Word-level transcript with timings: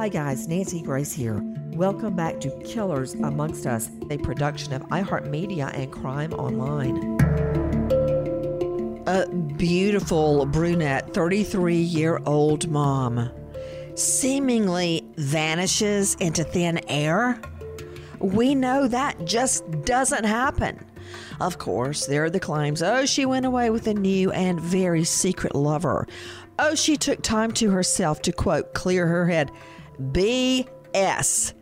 Hi, 0.00 0.08
guys. 0.08 0.48
Nancy 0.48 0.80
Grace 0.80 1.12
here. 1.12 1.42
Welcome 1.72 2.16
back 2.16 2.40
to 2.40 2.50
Killers 2.64 3.12
Amongst 3.12 3.66
Us, 3.66 3.90
a 4.10 4.16
production 4.16 4.72
of 4.72 4.80
iHeartMedia 4.84 5.78
and 5.78 5.92
Crime 5.92 6.32
Online. 6.32 7.18
A 9.06 9.28
beautiful 9.58 10.46
brunette, 10.46 11.12
33 11.12 11.76
year 11.76 12.18
old 12.24 12.70
mom 12.70 13.30
seemingly 13.94 15.06
vanishes 15.16 16.14
into 16.14 16.44
thin 16.44 16.80
air. 16.88 17.38
We 18.20 18.54
know 18.54 18.88
that 18.88 19.26
just 19.26 19.70
doesn't 19.84 20.24
happen. 20.24 20.82
Of 21.42 21.58
course, 21.58 22.06
there 22.06 22.24
are 22.24 22.30
the 22.30 22.40
claims 22.40 22.82
oh, 22.82 23.04
she 23.04 23.26
went 23.26 23.44
away 23.44 23.68
with 23.68 23.86
a 23.86 23.92
new 23.92 24.30
and 24.30 24.62
very 24.62 25.04
secret 25.04 25.54
lover. 25.54 26.08
Oh, 26.58 26.74
she 26.74 26.96
took 26.96 27.20
time 27.20 27.52
to 27.52 27.70
herself 27.70 28.22
to 28.22 28.32
quote, 28.32 28.72
clear 28.72 29.06
her 29.06 29.26
head. 29.28 29.50
BS. 30.00 31.54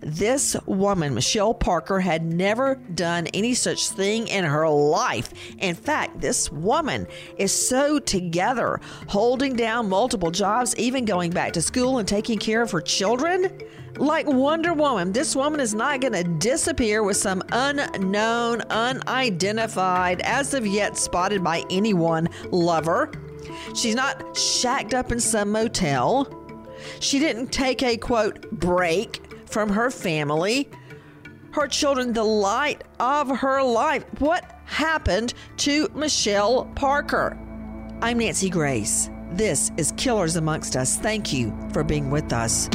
This 0.00 0.54
woman, 0.66 1.14
Michelle 1.14 1.54
Parker, 1.54 1.98
had 1.98 2.22
never 2.22 2.74
done 2.74 3.26
any 3.28 3.54
such 3.54 3.88
thing 3.88 4.28
in 4.28 4.44
her 4.44 4.68
life. 4.68 5.32
In 5.58 5.74
fact, 5.74 6.20
this 6.20 6.52
woman 6.52 7.06
is 7.38 7.52
so 7.52 7.98
together, 7.98 8.80
holding 9.08 9.56
down 9.56 9.88
multiple 9.88 10.30
jobs, 10.30 10.76
even 10.76 11.06
going 11.06 11.30
back 11.30 11.54
to 11.54 11.62
school 11.62 11.98
and 11.98 12.06
taking 12.06 12.38
care 12.38 12.60
of 12.60 12.70
her 12.72 12.82
children. 12.82 13.58
Like 13.96 14.26
Wonder 14.26 14.74
Woman, 14.74 15.12
this 15.12 15.34
woman 15.34 15.60
is 15.60 15.72
not 15.72 16.02
going 16.02 16.12
to 16.12 16.24
disappear 16.24 17.02
with 17.02 17.16
some 17.16 17.42
unknown, 17.52 18.60
unidentified, 18.62 20.20
as 20.20 20.52
of 20.52 20.66
yet 20.66 20.98
spotted 20.98 21.42
by 21.42 21.62
anyone 21.70 22.28
lover. 22.50 23.10
She's 23.74 23.94
not 23.94 24.36
shacked 24.36 24.92
up 24.92 25.12
in 25.12 25.20
some 25.20 25.52
motel. 25.52 26.43
She 27.00 27.18
didn't 27.18 27.48
take 27.48 27.82
a 27.82 27.96
quote 27.96 28.50
break 28.50 29.22
from 29.46 29.68
her 29.70 29.90
family, 29.90 30.68
her 31.52 31.68
children, 31.68 32.12
the 32.12 32.24
light 32.24 32.82
of 32.98 33.28
her 33.28 33.62
life. 33.62 34.04
What 34.18 34.60
happened 34.64 35.34
to 35.58 35.88
Michelle 35.94 36.64
Parker? 36.74 37.38
I'm 38.02 38.18
Nancy 38.18 38.50
Grace. 38.50 39.10
This 39.30 39.70
is 39.76 39.92
Killers 39.96 40.36
Amongst 40.36 40.76
Us. 40.76 40.96
Thank 40.96 41.32
you 41.32 41.56
for 41.72 41.82
being 41.82 42.10
with 42.10 42.32
us. 42.32 42.68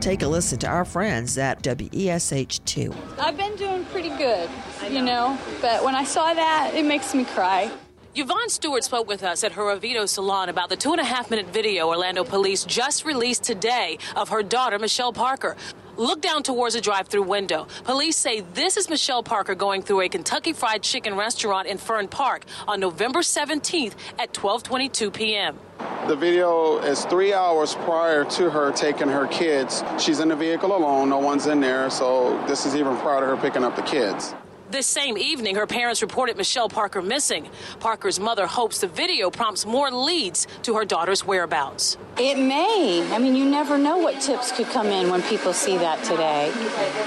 Take 0.00 0.22
a 0.22 0.28
listen 0.28 0.58
to 0.58 0.66
our 0.66 0.84
friends 0.84 1.38
at 1.38 1.62
WESH2. 1.62 2.94
I've 3.18 3.38
been 3.38 3.56
doing 3.56 3.86
pretty 3.86 4.10
good, 4.10 4.50
you 4.90 5.00
know, 5.00 5.38
but 5.62 5.82
when 5.82 5.94
I 5.94 6.04
saw 6.04 6.34
that, 6.34 6.74
it 6.74 6.84
makes 6.84 7.14
me 7.14 7.24
cry. 7.24 7.70
Yvonne 8.16 8.48
Stewart 8.48 8.84
spoke 8.84 9.08
with 9.08 9.24
us 9.24 9.42
at 9.42 9.50
her 9.54 9.70
Oviedo 9.70 10.06
salon 10.06 10.48
about 10.48 10.68
the 10.68 10.76
two 10.76 10.92
and 10.92 11.00
a 11.00 11.04
half 11.04 11.30
minute 11.30 11.48
video 11.48 11.88
Orlando 11.88 12.22
police 12.22 12.62
just 12.62 13.04
released 13.04 13.42
today 13.42 13.98
of 14.14 14.28
her 14.28 14.40
daughter, 14.40 14.78
Michelle 14.78 15.12
Parker. 15.12 15.56
Look 15.96 16.20
down 16.20 16.44
towards 16.44 16.76
a 16.76 16.80
drive 16.80 17.08
through 17.08 17.24
window. 17.24 17.66
Police 17.82 18.16
say 18.16 18.42
this 18.54 18.76
is 18.76 18.88
Michelle 18.88 19.24
Parker 19.24 19.56
going 19.56 19.82
through 19.82 20.02
a 20.02 20.08
Kentucky 20.08 20.52
Fried 20.52 20.84
Chicken 20.84 21.16
restaurant 21.16 21.66
in 21.66 21.76
Fern 21.76 22.06
Park 22.06 22.44
on 22.68 22.78
November 22.78 23.18
17th 23.18 23.94
at 24.20 24.32
12:22 24.32 25.12
p.m. 25.12 25.58
The 26.06 26.14
video 26.14 26.78
is 26.78 27.04
three 27.06 27.34
hours 27.34 27.74
prior 27.74 28.24
to 28.24 28.48
her 28.48 28.70
taking 28.70 29.08
her 29.08 29.26
kids. 29.26 29.82
She's 29.98 30.20
in 30.20 30.28
the 30.28 30.36
vehicle 30.36 30.76
alone, 30.76 31.08
no 31.08 31.18
one's 31.18 31.48
in 31.48 31.60
there, 31.60 31.90
so 31.90 32.40
this 32.46 32.64
is 32.64 32.76
even 32.76 32.96
prior 32.98 33.22
to 33.22 33.26
her 33.26 33.36
picking 33.36 33.64
up 33.64 33.74
the 33.74 33.82
kids. 33.82 34.36
This 34.74 34.88
same 34.88 35.16
evening, 35.16 35.54
her 35.54 35.68
parents 35.68 36.02
reported 36.02 36.36
Michelle 36.36 36.68
Parker 36.68 37.00
missing. 37.00 37.48
Parker's 37.78 38.18
mother 38.18 38.44
hopes 38.44 38.80
the 38.80 38.88
video 38.88 39.30
prompts 39.30 39.64
more 39.64 39.88
leads 39.88 40.48
to 40.62 40.74
her 40.74 40.84
daughter's 40.84 41.24
whereabouts. 41.24 41.96
It 42.18 42.38
may. 42.38 43.08
I 43.12 43.18
mean, 43.18 43.36
you 43.36 43.44
never 43.44 43.78
know 43.78 43.98
what 43.98 44.20
tips 44.20 44.50
could 44.50 44.66
come 44.66 44.88
in 44.88 45.10
when 45.10 45.22
people 45.22 45.52
see 45.52 45.76
that 45.76 46.02
today. 46.02 46.52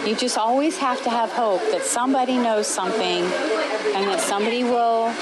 You 0.09 0.15
just 0.15 0.37
always 0.37 0.77
have 0.77 1.03
to 1.03 1.09
have 1.09 1.29
hope 1.33 1.59
that 1.71 1.81
somebody 1.81 2.37
knows 2.37 2.67
something 2.67 3.25
and 3.25 4.07
that 4.07 4.21
somebody 4.21 4.63
will 4.63 5.13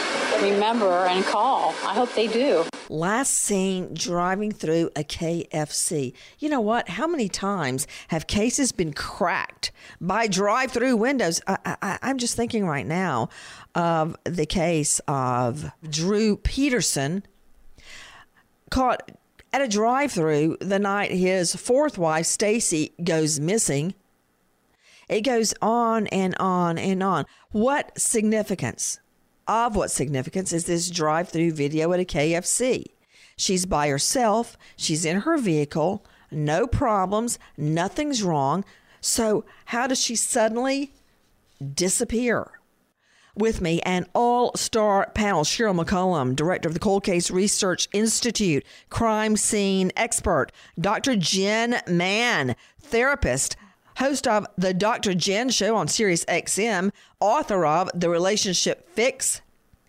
remember 0.42 1.06
and 1.06 1.24
call. 1.26 1.70
I 1.84 1.94
hope 1.94 2.14
they 2.14 2.28
do. 2.28 2.66
Last 2.90 3.34
seen 3.34 3.94
driving 3.94 4.52
through 4.52 4.92
a 4.96 5.04
KFC. 5.04 6.14
You 6.40 6.50
know 6.50 6.62
what? 6.62 6.90
How 6.90 7.08
many 7.08 7.28
times 7.28 7.88
have 8.10 8.28
cases 8.28 8.72
been 8.72 8.94
cracked 8.94 9.72
by 10.00 10.28
drive 10.28 10.72
through 10.72 10.98
windows? 10.98 11.42
I, 11.48 11.98
am 12.02 12.18
just 12.18 12.36
thinking 12.36 12.68
right 12.68 12.86
now 12.86 13.30
of 13.74 14.16
the 14.24 14.46
case 14.46 15.02
of 15.08 15.72
Drew 15.90 16.38
Peterson 16.38 17.24
caught 18.70 19.12
at 19.52 19.62
a 19.62 19.68
drive 19.68 20.12
through 20.12 20.58
the 20.60 20.80
night 20.80 21.12
his 21.12 21.56
fourth 21.56 21.98
wife, 21.98 22.26
Stacy, 22.26 22.94
goes 23.04 23.40
missing. 23.40 23.96
It 25.08 25.22
goes 25.22 25.54
on 25.62 26.08
and 26.08 26.36
on 26.40 26.78
and 26.78 27.02
on. 27.02 27.26
What 27.52 27.98
significance? 28.00 29.00
Of 29.48 29.76
what 29.76 29.92
significance 29.92 30.52
is 30.52 30.66
this 30.66 30.90
drive 30.90 31.30
through 31.30 31.52
video 31.52 31.94
at 31.94 32.00
a 32.00 32.06
KFC? 32.06 32.86
She's 33.38 33.66
by 33.66 33.90
herself, 33.90 34.58
she's 34.76 35.06
in 35.06 35.22
her 35.22 35.38
vehicle, 35.38 36.04
no 36.32 36.66
problems, 36.66 37.38
nothing's 37.56 38.24
wrong. 38.24 38.66
So, 39.02 39.46
how 39.66 39.86
does 39.86 40.02
she 40.02 40.16
suddenly 40.16 40.94
disappear? 41.74 42.52
With 43.36 43.62
me, 43.62 43.82
an 43.82 44.08
all 44.16 44.52
star 44.56 45.12
panel 45.14 45.44
Cheryl 45.44 45.80
McCollum, 45.80 46.36
director 46.36 46.70
of 46.70 46.74
the 46.74 46.80
Cold 46.80 47.04
Case 47.04 47.30
Research 47.30 47.88
Institute, 47.92 48.66
crime 48.90 49.36
scene 49.36 49.92
expert, 49.96 50.52
Dr. 50.80 51.18
Jen 51.18 51.82
Mann, 51.86 52.56
therapist, 52.80 53.58
host 53.98 54.28
of 54.28 54.48
the 54.58 54.74
Dr. 54.74 55.14
Jen 55.14 55.50
Show 55.50 55.76
on 55.76 55.88
Sirius 55.88 56.26
XM, 56.26 56.92
author 57.20 57.66
of 57.66 57.90
The 57.94 58.10
Relationship 58.10 58.90
Fix, 58.90 59.42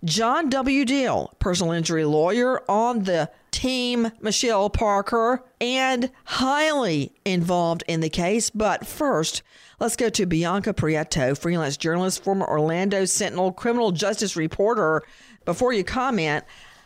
John 0.07 0.49
W. 0.51 0.85
Deal, 0.85 1.35
personal 1.41 1.73
injury 1.73 2.05
lawyer 2.05 2.63
on 2.71 3.03
the 3.03 3.29
team, 3.51 4.13
Michelle 4.21 4.71
Parker, 4.71 5.45
and 5.61 6.13
highly 6.25 7.13
involved 7.25 7.83
in 7.89 7.99
the 8.01 8.09
case. 8.09 8.49
But 8.49 8.87
first, 8.87 9.43
let's 9.81 9.97
go 9.97 10.09
to 10.11 10.25
Bianca 10.25 10.73
Prieto, 10.73 11.37
freelance 11.37 11.77
journalist, 11.77 12.23
former 12.23 12.47
Orlando 12.47 13.05
Sentinel 13.05 13.51
criminal 13.51 13.91
justice 13.91 14.37
reporter. 14.37 15.03
Before 15.45 15.73
you 15.73 15.83
comment, 15.83 16.45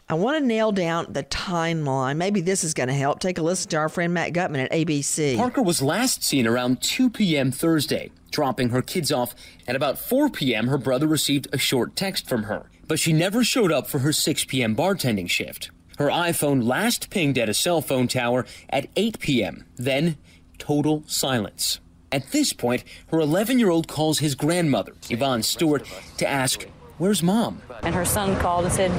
I 0.08 0.14
want 0.14 0.38
to 0.38 0.46
nail 0.46 0.72
down 0.72 1.12
the 1.12 1.22
timeline. 1.25 2.17
Maybe 2.17 2.40
this 2.40 2.64
is 2.64 2.72
going 2.72 2.88
to 2.88 2.94
help. 2.94 3.20
Take 3.20 3.37
a 3.37 3.43
listen 3.43 3.69
to 3.70 3.76
our 3.76 3.90
friend 3.90 4.14
Matt 4.14 4.32
Gutman 4.32 4.62
at 4.62 4.72
ABC. 4.72 5.37
Parker 5.37 5.61
was 5.61 5.82
last 5.82 6.25
seen 6.25 6.46
around 6.46 6.81
2 6.81 7.11
p.m. 7.11 7.52
Thursday, 7.52 8.12
dropping 8.31 8.70
her 8.70 8.81
kids 8.81 9.12
off. 9.12 9.34
At 9.69 9.76
about 9.76 9.99
4 9.99 10.31
p.m., 10.31 10.69
her 10.69 10.78
brother 10.78 11.06
received 11.06 11.49
a 11.52 11.58
short 11.58 11.96
text 11.96 12.26
from 12.26 12.44
her, 12.44 12.70
but 12.91 12.99
she 12.99 13.13
never 13.13 13.45
showed 13.45 13.71
up 13.71 13.87
for 13.87 14.01
her 14.01 14.13
6 14.13 14.47
p.m. 14.47 14.75
bartending 14.75 15.31
shift. 15.31 15.71
Her 15.99 16.09
iPhone 16.09 16.65
last 16.65 17.09
pinged 17.09 17.39
at 17.39 17.49
a 17.49 17.55
cell 17.55 17.81
phone 17.81 18.09
tower 18.09 18.45
at 18.69 18.89
8 18.97 19.21
p.m., 19.21 19.65
then 19.77 20.17
total 20.59 21.05
silence. 21.07 21.79
At 22.11 22.33
this 22.33 22.53
point, 22.53 22.83
her 23.13 23.21
11 23.21 23.61
year 23.61 23.71
old 23.71 23.87
calls 23.87 24.19
his 24.19 24.35
grandmother, 24.35 24.97
Yvonne 25.09 25.45
Stewart, 25.45 25.87
to 26.17 26.27
ask 26.27 26.65
Where's 26.99 27.23
mom? 27.23 27.63
And 27.85 27.95
her 27.95 28.05
son 28.05 28.37
called 28.41 28.65
and 28.65 28.75
said, 28.75 28.91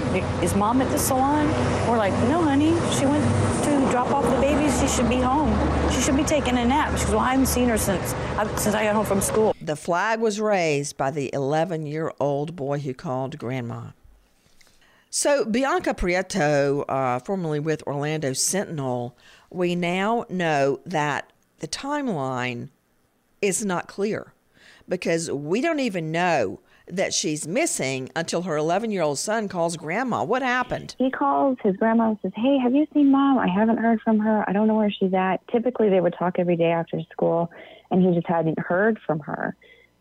Is 0.41 0.55
mom 0.55 0.81
at 0.81 0.89
the 0.89 0.97
salon? 0.97 1.47
We're 1.85 1.97
like, 1.97 2.13
No, 2.29 2.41
honey. 2.41 2.71
She 2.97 3.05
went 3.05 3.25
drop 4.03 4.23
off 4.23 4.33
the 4.33 4.41
babies. 4.41 4.79
She 4.81 4.87
should 4.87 5.09
be 5.09 5.17
home. 5.17 5.51
She 5.91 6.01
should 6.01 6.17
be 6.17 6.23
taking 6.23 6.57
a 6.57 6.65
nap. 6.65 6.97
She 6.97 7.05
goes, 7.05 7.11
Well, 7.11 7.19
I 7.19 7.31
haven't 7.31 7.45
seen 7.45 7.69
her 7.69 7.77
since, 7.77 8.15
since 8.59 8.73
I 8.73 8.83
got 8.83 8.95
home 8.95 9.05
from 9.05 9.21
school. 9.21 9.55
The 9.61 9.75
flag 9.75 10.19
was 10.19 10.39
raised 10.39 10.97
by 10.97 11.11
the 11.11 11.29
11 11.33 11.85
year 11.85 12.11
old 12.19 12.55
boy 12.55 12.79
who 12.79 12.93
called 12.93 13.37
grandma. 13.37 13.91
So, 15.11 15.45
Bianca 15.45 15.93
Prieto, 15.93 16.85
uh, 16.87 17.19
formerly 17.19 17.59
with 17.59 17.83
Orlando 17.85 18.33
Sentinel, 18.33 19.15
we 19.51 19.75
now 19.75 20.25
know 20.29 20.79
that 20.85 21.31
the 21.59 21.67
timeline 21.67 22.69
is 23.41 23.63
not 23.65 23.87
clear 23.87 24.33
because 24.87 25.29
we 25.29 25.61
don't 25.61 25.81
even 25.81 26.11
know 26.11 26.59
that 26.91 27.13
she's 27.13 27.47
missing 27.47 28.09
until 28.15 28.43
her 28.43 28.57
11 28.57 28.91
year 28.91 29.01
old 29.01 29.17
son 29.17 29.47
calls 29.47 29.77
grandma. 29.77 30.23
What 30.23 30.41
happened? 30.41 30.95
He 30.97 31.09
calls 31.09 31.57
his 31.63 31.75
grandma 31.77 32.09
and 32.09 32.17
says, 32.21 32.31
Hey, 32.35 32.57
have 32.59 32.73
you 32.73 32.85
seen 32.93 33.11
mom? 33.11 33.39
I 33.39 33.47
haven't 33.47 33.77
heard 33.77 34.01
from 34.01 34.19
her. 34.19 34.47
I 34.47 34.53
don't 34.53 34.67
know 34.67 34.75
where 34.75 34.91
she's 34.91 35.13
at. 35.13 35.37
Typically, 35.51 35.89
they 35.89 36.01
would 36.01 36.15
talk 36.17 36.37
every 36.37 36.55
day 36.55 36.71
after 36.71 36.99
school, 37.11 37.51
and 37.89 38.03
he 38.05 38.13
just 38.13 38.27
hadn't 38.27 38.59
heard 38.59 38.99
from 39.05 39.19
her. 39.21 39.55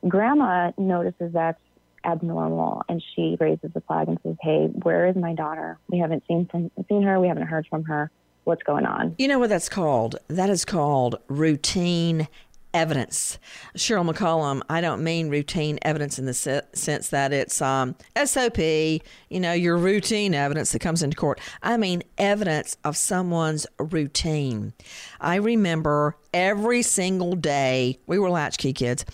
Grandma 0.08 0.72
notices 0.78 1.32
that's 1.32 1.60
abnormal 2.04 2.82
and 2.88 3.02
she 3.14 3.36
raises 3.38 3.70
the 3.74 3.80
flag 3.82 4.08
and 4.08 4.18
says, 4.22 4.36
Hey, 4.40 4.66
where 4.82 5.06
is 5.06 5.16
my 5.16 5.34
daughter? 5.34 5.78
We 5.88 5.98
haven't 5.98 6.24
seen 6.26 6.48
seen 6.88 7.02
her, 7.02 7.20
we 7.20 7.28
haven't 7.28 7.46
heard 7.46 7.66
from 7.68 7.84
her. 7.84 8.10
What's 8.44 8.62
going 8.62 8.86
on? 8.86 9.14
You 9.18 9.28
know 9.28 9.38
what 9.38 9.50
that's 9.50 9.68
called? 9.68 10.16
That 10.28 10.48
is 10.48 10.64
called 10.64 11.16
routine 11.28 12.26
evidence. 12.72 13.38
Cheryl 13.76 14.08
McCollum, 14.08 14.62
I 14.68 14.80
don't 14.80 15.02
mean 15.02 15.28
routine 15.28 15.78
evidence 15.82 16.18
in 16.18 16.26
the 16.26 16.34
sense 16.34 17.08
that 17.08 17.32
it's 17.32 17.60
um, 17.60 17.96
SOP, 18.24 18.58
you 18.58 19.40
know, 19.40 19.52
your 19.52 19.76
routine 19.76 20.34
evidence 20.34 20.72
that 20.72 20.80
comes 20.80 21.02
into 21.02 21.16
court. 21.16 21.40
I 21.62 21.76
mean 21.76 22.02
evidence 22.18 22.76
of 22.84 22.96
someone's 22.96 23.66
routine. 23.78 24.72
I 25.20 25.36
remember 25.36 26.16
every 26.32 26.82
single 26.82 27.34
day, 27.34 27.98
we 28.06 28.18
were 28.18 28.30
latchkey 28.30 28.72
kids. 28.72 29.04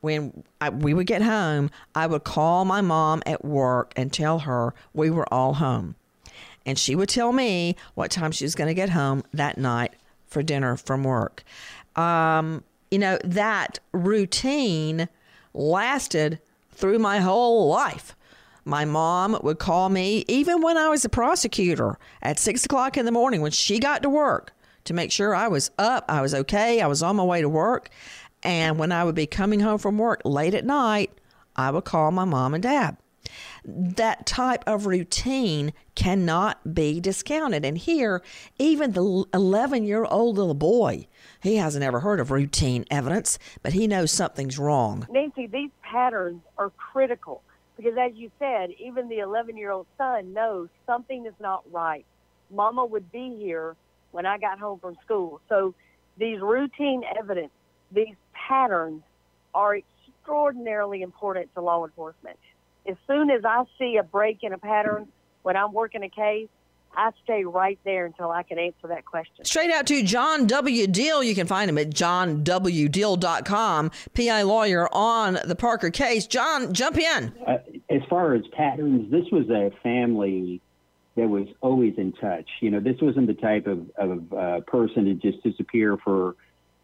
When 0.00 0.44
I, 0.60 0.70
we 0.70 0.94
would 0.94 1.06
get 1.06 1.20
home, 1.20 1.70
I 1.94 2.06
would 2.06 2.24
call 2.24 2.64
my 2.64 2.80
mom 2.80 3.22
at 3.26 3.44
work 3.44 3.92
and 3.96 4.10
tell 4.10 4.40
her 4.40 4.72
we 4.94 5.10
were 5.10 5.30
all 5.32 5.54
home. 5.54 5.94
And 6.64 6.78
she 6.78 6.94
would 6.94 7.08
tell 7.08 7.32
me 7.32 7.76
what 7.94 8.10
time 8.10 8.32
she 8.32 8.44
was 8.44 8.54
going 8.54 8.68
to 8.68 8.74
get 8.74 8.90
home 8.90 9.24
that 9.34 9.58
night 9.58 9.94
for 10.26 10.42
dinner 10.42 10.76
from 10.76 11.04
work. 11.04 11.42
Um, 11.96 12.62
you 12.90 12.98
know, 12.98 13.18
that 13.24 13.78
routine 13.92 15.08
lasted 15.54 16.40
through 16.72 16.98
my 16.98 17.18
whole 17.20 17.68
life. 17.68 18.16
My 18.64 18.84
mom 18.84 19.38
would 19.42 19.58
call 19.58 19.88
me, 19.88 20.24
even 20.28 20.60
when 20.60 20.76
I 20.76 20.88
was 20.88 21.04
a 21.04 21.08
prosecutor, 21.08 21.98
at 22.22 22.38
six 22.38 22.64
o'clock 22.64 22.96
in 22.96 23.06
the 23.06 23.12
morning 23.12 23.40
when 23.40 23.52
she 23.52 23.78
got 23.78 24.02
to 24.02 24.10
work 24.10 24.52
to 24.84 24.94
make 24.94 25.12
sure 25.12 25.34
I 25.34 25.48
was 25.48 25.70
up, 25.78 26.04
I 26.08 26.20
was 26.20 26.34
okay, 26.34 26.80
I 26.80 26.86
was 26.86 27.02
on 27.02 27.16
my 27.16 27.24
way 27.24 27.40
to 27.40 27.48
work. 27.48 27.90
And 28.42 28.78
when 28.78 28.92
I 28.92 29.04
would 29.04 29.14
be 29.14 29.26
coming 29.26 29.60
home 29.60 29.78
from 29.78 29.98
work 29.98 30.22
late 30.24 30.54
at 30.54 30.64
night, 30.64 31.10
I 31.56 31.70
would 31.70 31.84
call 31.84 32.10
my 32.10 32.24
mom 32.24 32.54
and 32.54 32.62
dad. 32.62 32.96
That 33.64 34.24
type 34.26 34.64
of 34.66 34.86
routine 34.86 35.72
cannot 35.94 36.74
be 36.74 37.00
discounted. 37.00 37.64
And 37.64 37.76
here, 37.76 38.22
even 38.58 38.92
the 38.92 39.24
11 39.34 39.84
year 39.84 40.04
old 40.04 40.38
little 40.38 40.54
boy 40.54 41.06
he 41.42 41.56
hasn't 41.56 41.84
ever 41.84 42.00
heard 42.00 42.20
of 42.20 42.30
routine 42.30 42.84
evidence, 42.90 43.38
but 43.62 43.72
he 43.72 43.86
knows 43.86 44.12
something's 44.12 44.58
wrong. 44.58 45.06
Nancy, 45.10 45.46
these 45.46 45.70
patterns 45.82 46.42
are 46.58 46.70
critical 46.70 47.42
because, 47.76 47.94
as 47.98 48.12
you 48.14 48.30
said, 48.38 48.70
even 48.78 49.08
the 49.08 49.18
11 49.18 49.56
year 49.56 49.70
old 49.70 49.86
son 49.96 50.32
knows 50.32 50.68
something 50.86 51.26
is 51.26 51.34
not 51.40 51.62
right. 51.72 52.04
Mama 52.50 52.84
would 52.84 53.10
be 53.10 53.36
here 53.38 53.76
when 54.10 54.26
I 54.26 54.38
got 54.38 54.58
home 54.58 54.78
from 54.80 54.96
school. 55.04 55.40
So 55.48 55.74
these 56.18 56.40
routine 56.40 57.02
evidence, 57.18 57.52
these 57.90 58.14
patterns 58.32 59.02
are 59.54 59.76
extraordinarily 59.76 61.02
important 61.02 61.52
to 61.54 61.60
law 61.60 61.84
enforcement. 61.84 62.38
As 62.86 62.96
soon 63.06 63.30
as 63.30 63.44
I 63.44 63.64
see 63.78 63.96
a 63.96 64.02
break 64.02 64.38
in 64.42 64.52
a 64.52 64.58
pattern 64.58 65.08
when 65.42 65.56
I'm 65.56 65.72
working 65.72 66.02
a 66.02 66.08
case, 66.08 66.48
I 66.96 67.10
stay 67.24 67.44
right 67.44 67.78
there 67.84 68.06
until 68.06 68.30
I 68.30 68.42
can 68.42 68.58
answer 68.58 68.88
that 68.88 69.04
question. 69.04 69.44
Straight 69.44 69.70
out 69.70 69.86
to 69.86 70.02
John 70.02 70.46
W. 70.46 70.86
Deal. 70.86 71.22
You 71.22 71.34
can 71.34 71.46
find 71.46 71.70
him 71.70 71.78
at 71.78 71.90
johnwdeal.com. 71.90 73.90
PI 74.14 74.42
lawyer 74.42 74.88
on 74.92 75.38
the 75.44 75.54
Parker 75.54 75.90
case. 75.90 76.26
John, 76.26 76.72
jump 76.72 76.98
in. 76.98 77.32
Uh, 77.46 77.58
as 77.88 78.02
far 78.08 78.34
as 78.34 78.42
patterns, 78.52 79.10
this 79.10 79.26
was 79.30 79.48
a 79.50 79.70
family 79.82 80.60
that 81.16 81.28
was 81.28 81.48
always 81.60 81.94
in 81.96 82.12
touch. 82.12 82.48
You 82.60 82.70
know, 82.70 82.80
this 82.80 82.96
wasn't 83.00 83.26
the 83.26 83.34
type 83.34 83.66
of, 83.66 83.90
of 83.96 84.32
uh, 84.32 84.60
person 84.60 85.04
to 85.06 85.14
just 85.14 85.42
disappear 85.42 85.96
for 85.96 86.36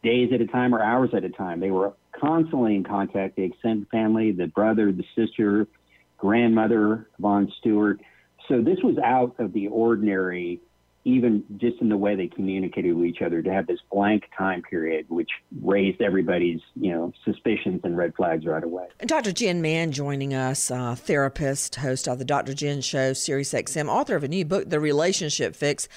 days 0.02 0.32
at 0.32 0.40
a 0.40 0.46
time 0.46 0.74
or 0.74 0.82
hours 0.82 1.10
at 1.14 1.24
a 1.24 1.30
time. 1.30 1.60
They 1.60 1.70
were 1.70 1.92
constantly 2.18 2.74
in 2.74 2.84
contact. 2.84 3.36
The 3.36 3.42
extended 3.42 3.88
family, 3.88 4.32
the 4.32 4.46
brother, 4.46 4.92
the 4.92 5.04
sister, 5.16 5.66
grandmother, 6.18 7.08
Yvonne 7.18 7.52
Stewart 7.58 8.00
so 8.48 8.62
this 8.62 8.78
was 8.82 8.96
out 8.98 9.34
of 9.38 9.52
the 9.52 9.68
ordinary, 9.68 10.60
even 11.04 11.44
just 11.56 11.80
in 11.80 11.88
the 11.88 11.96
way 11.96 12.16
they 12.16 12.26
communicated 12.26 12.92
with 12.92 13.06
each 13.06 13.22
other, 13.22 13.42
to 13.42 13.52
have 13.52 13.66
this 13.66 13.80
blank 13.90 14.24
time 14.36 14.62
period, 14.62 15.06
which 15.08 15.30
raised 15.62 16.00
everybody's, 16.00 16.60
you 16.74 16.92
know, 16.92 17.12
suspicions 17.24 17.80
and 17.84 17.96
red 17.96 18.14
flags 18.14 18.44
right 18.44 18.64
away. 18.64 18.86
Dr. 19.04 19.32
Jen 19.32 19.62
Mann 19.62 19.92
joining 19.92 20.34
us, 20.34 20.70
uh, 20.70 20.94
therapist, 20.94 21.76
host 21.76 22.08
of 22.08 22.18
the 22.18 22.24
Dr. 22.24 22.54
Jen 22.54 22.80
Show, 22.80 23.12
Sirius 23.12 23.52
XM, 23.52 23.88
author 23.88 24.16
of 24.16 24.24
a 24.24 24.28
new 24.28 24.44
book, 24.44 24.68
The 24.68 24.80
Relationship 24.80 25.54
Fix. 25.54 25.88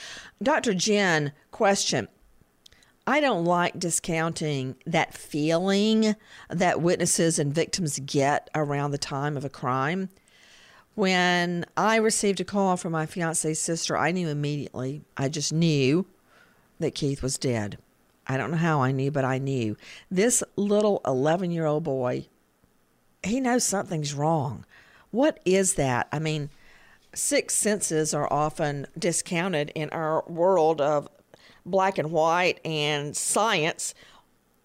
Dr. 0.42 0.74
Jen, 0.74 1.34
question. 1.52 2.08
I 3.08 3.22
don't 3.22 3.44
like 3.44 3.80
discounting 3.80 4.76
that 4.86 5.16
feeling 5.16 6.16
that 6.48 6.80
witnesses 6.80 7.40
and 7.40 7.52
victims 7.52 7.98
get 8.06 8.52
around 8.54 8.92
the 8.92 9.00
time 9.00 9.36
of 9.36 9.44
a 9.44 9.50
crime. 9.50 10.10
When 11.00 11.66
I 11.78 11.96
received 11.96 12.42
a 12.42 12.44
call 12.44 12.76
from 12.76 12.92
my 12.92 13.06
fiance's 13.06 13.58
sister, 13.58 13.96
I 13.96 14.12
knew 14.12 14.28
immediately. 14.28 15.02
I 15.16 15.30
just 15.30 15.54
knew 15.54 16.06
that 16.82 16.94
Keith 16.94 17.24
was 17.24 17.38
dead. 17.38 17.78
I 18.28 18.36
don't 18.36 18.52
know 18.52 18.58
how 18.58 18.82
I 18.82 18.92
knew, 18.92 19.10
but 19.10 19.24
I 19.24 19.38
knew. 19.38 19.78
This 20.12 20.44
little 20.58 21.00
11 21.06 21.52
year 21.52 21.66
old 21.66 21.86
boy, 21.86 22.28
he 23.24 23.40
knows 23.40 23.64
something's 23.64 24.14
wrong. 24.14 24.66
What 25.12 25.40
is 25.46 25.76
that? 25.76 26.10
I 26.12 26.20
mean, 26.20 26.50
six 27.14 27.56
senses 27.56 28.14
are 28.14 28.28
often 28.30 28.86
discounted 28.98 29.72
in 29.76 29.90
our 29.92 30.26
world 30.28 30.82
of 30.82 31.08
black 31.66 31.98
and 31.98 32.12
white 32.12 32.60
and 32.66 33.16
science. 33.16 33.94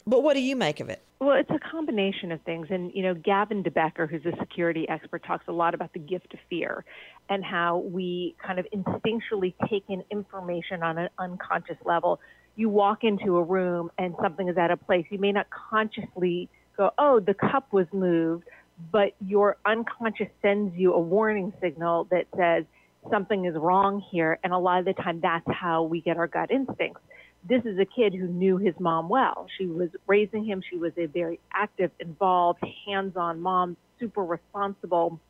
But 0.04 0.24
what 0.24 0.34
do 0.34 0.40
you 0.40 0.56
make 0.56 0.80
of 0.80 0.88
it? 0.88 1.00
Well, 1.24 1.38
it's 1.38 1.48
a 1.48 1.70
combination 1.70 2.32
of 2.32 2.42
things. 2.42 2.66
And, 2.68 2.92
you 2.92 3.02
know, 3.02 3.14
Gavin 3.14 3.62
de 3.62 3.70
Becker, 3.70 4.06
who's 4.06 4.26
a 4.26 4.36
security 4.38 4.86
expert, 4.90 5.24
talks 5.24 5.48
a 5.48 5.52
lot 5.52 5.72
about 5.72 5.94
the 5.94 5.98
gift 5.98 6.34
of 6.34 6.40
fear 6.50 6.84
and 7.30 7.42
how 7.42 7.78
we 7.78 8.36
kind 8.46 8.58
of 8.58 8.66
instinctually 8.74 9.54
take 9.70 9.84
in 9.88 10.04
information 10.10 10.82
on 10.82 10.98
an 10.98 11.08
unconscious 11.18 11.78
level. 11.86 12.20
You 12.56 12.68
walk 12.68 13.04
into 13.04 13.38
a 13.38 13.42
room 13.42 13.90
and 13.96 14.14
something 14.20 14.50
is 14.50 14.58
out 14.58 14.70
of 14.70 14.84
place. 14.84 15.06
You 15.08 15.18
may 15.18 15.32
not 15.32 15.46
consciously 15.48 16.50
go, 16.76 16.90
oh, 16.98 17.20
the 17.20 17.32
cup 17.32 17.72
was 17.72 17.86
moved, 17.90 18.44
but 18.92 19.14
your 19.26 19.56
unconscious 19.64 20.28
sends 20.42 20.76
you 20.76 20.92
a 20.92 21.00
warning 21.00 21.54
signal 21.58 22.06
that 22.10 22.26
says 22.36 22.64
something 23.10 23.46
is 23.46 23.54
wrong 23.56 24.04
here. 24.10 24.38
And 24.44 24.52
a 24.52 24.58
lot 24.58 24.80
of 24.80 24.84
the 24.84 24.92
time, 24.92 25.20
that's 25.22 25.46
how 25.48 25.84
we 25.84 26.02
get 26.02 26.18
our 26.18 26.26
gut 26.26 26.50
instincts 26.50 27.00
this 27.48 27.62
is 27.64 27.78
a 27.78 27.84
kid 27.84 28.14
who 28.14 28.26
knew 28.26 28.56
his 28.56 28.74
mom 28.78 29.08
well. 29.08 29.46
She 29.58 29.66
was 29.66 29.90
raising 30.06 30.44
him. 30.44 30.62
She 30.68 30.76
was 30.76 30.92
a 30.96 31.06
very 31.06 31.40
active, 31.52 31.90
involved, 32.00 32.60
hands 32.86 33.16
on 33.16 33.40
mom, 33.40 33.76
super 34.00 34.24
responsible. 34.24 35.20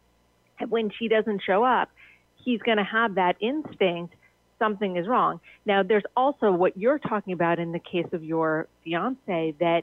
And 0.61 0.71
when 0.71 0.91
she 0.97 1.09
doesn't 1.09 1.43
show 1.45 1.65
up, 1.65 1.91
he's 2.45 2.61
going 2.63 2.79
to 2.79 2.85
have 2.85 3.17
that 3.17 3.37
instinct 3.41 4.15
something 4.59 4.97
is 4.97 5.09
wrong. 5.09 5.41
Now, 5.67 5.83
there's 5.83 6.05
also 6.17 6.53
what 6.53 6.77
you're 6.77 6.99
talking 6.99 7.33
about 7.33 7.59
in 7.59 7.73
the 7.73 7.81
case 7.81 8.07
of 8.13 8.23
your 8.23 8.69
fiance 8.85 9.55
that 9.59 9.83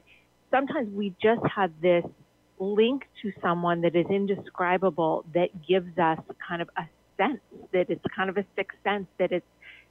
sometimes 0.50 0.94
we 0.94 1.14
just 1.22 1.42
have 1.56 1.72
this 1.82 2.06
link 2.60 3.04
to 3.22 3.32
someone 3.42 3.82
that 3.82 3.96
is 3.96 4.06
indescribable 4.10 5.26
that 5.34 5.50
gives 5.68 5.98
us 5.98 6.20
kind 6.48 6.62
of 6.62 6.70
a 6.78 6.84
sense 7.18 7.42
that 7.74 7.90
it's 7.90 8.04
kind 8.16 8.30
of 8.30 8.38
a 8.38 8.46
sixth 8.56 8.78
sense 8.84 9.08
that 9.18 9.32
it's 9.32 9.46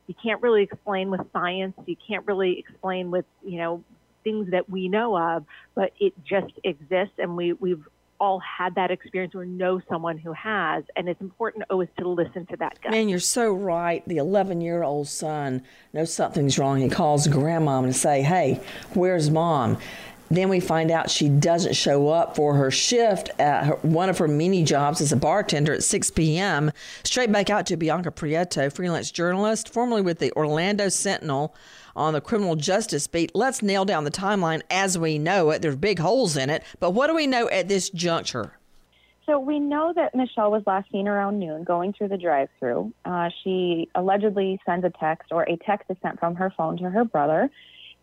you 0.07 0.15
can't 0.23 0.43
really 0.43 0.63
explain 0.63 1.11
with 1.11 1.21
science. 1.33 1.75
You 1.87 1.97
can't 2.07 2.27
really 2.27 2.59
explain 2.59 3.11
with 3.11 3.25
you 3.45 3.59
know 3.59 3.85
things 4.25 4.51
that 4.51 4.69
we 4.69 4.89
know 4.89 5.17
of, 5.17 5.45
but 5.75 5.93
it 6.01 6.13
just 6.25 6.53
exists, 6.65 7.15
and 7.19 7.37
we 7.37 7.53
we've 7.55 7.85
all 8.21 8.41
had 8.41 8.75
that 8.75 8.91
experience 8.91 9.35
or 9.35 9.47
know 9.47 9.81
someone 9.89 10.19
who 10.19 10.33
has, 10.33 10.85
and 10.95 11.09
it's 11.09 11.21
important 11.23 11.65
always 11.71 11.89
to 11.99 12.07
listen 12.07 12.45
to 12.45 12.57
that 12.59 12.79
gut. 12.83 12.93
Man, 12.93 13.09
you're 13.09 13.19
so 13.19 13.51
right. 13.53 14.07
The 14.07 14.19
11 14.19 14.61
year 14.61 14.83
old 14.83 15.09
son 15.09 15.63
knows 15.95 16.13
something's 16.13 16.59
wrong. 16.59 16.81
He 16.81 16.91
calls 16.91 17.27
grandmom 17.27 17.85
and 17.85 17.97
say, 17.97 18.23
"Hey, 18.23 18.61
where's 18.93 19.31
mom?" 19.31 19.79
Then 20.31 20.49
we 20.49 20.61
find 20.61 20.93
out 20.93 21.11
she 21.11 21.29
doesn't 21.29 21.75
show 21.75 22.09
up 22.09 22.37
for 22.37 22.55
her 22.55 22.71
shift 22.71 23.31
at 23.41 23.67
her, 23.67 23.75
one 23.83 24.09
of 24.09 24.19
her 24.19 24.29
many 24.29 24.63
jobs 24.63 25.01
as 25.01 25.11
a 25.11 25.17
bartender 25.17 25.73
at 25.73 25.83
6 25.83 26.11
p.m. 26.13 26.71
Straight 27.03 27.33
back 27.33 27.51
out 27.51 27.67
to 27.67 27.77
Bianca 27.77 28.13
Prieto, 28.13 28.73
freelance 28.73 29.11
journalist, 29.11 29.69
formerly 29.69 30.03
with 30.03 30.21
the 30.21 30.33
Orlando 30.33 30.89
Sentinel 30.89 31.53
on 31.97 32.13
the 32.13 32.21
criminal 32.21 32.55
justice 32.55 33.09
beat. 33.09 33.33
Let's 33.35 33.61
nail 33.61 33.85
down 33.85 34.05
the 34.05 34.11
timeline 34.13 34.63
as 34.71 34.97
we 34.97 35.19
know 35.19 35.51
it. 35.51 35.63
There's 35.63 35.75
big 35.75 35.99
holes 35.99 36.37
in 36.37 36.49
it, 36.49 36.63
but 36.79 36.93
what 36.93 37.09
do 37.09 37.17
we 37.17 37.27
know 37.27 37.49
at 37.49 37.67
this 37.67 37.91
juncture? 37.91 38.53
So 39.27 39.41
we 39.41 39.59
know 39.59 39.93
that 39.95 40.15
Michelle 40.15 40.53
was 40.53 40.63
last 40.65 40.91
seen 40.93 41.09
around 41.09 41.41
noon 41.41 41.65
going 41.65 41.93
through 41.93 42.09
the 42.09 42.17
drive-through. 42.17 42.93
Uh, 43.05 43.31
she 43.43 43.89
allegedly 43.97 44.61
sends 44.65 44.85
a 44.85 44.91
text, 44.91 45.33
or 45.33 45.43
a 45.43 45.57
text 45.57 45.91
is 45.91 45.97
sent 46.03 46.21
from 46.21 46.37
her 46.37 46.53
phone 46.57 46.77
to 46.79 46.91
her 46.91 47.05
brother 47.05 47.51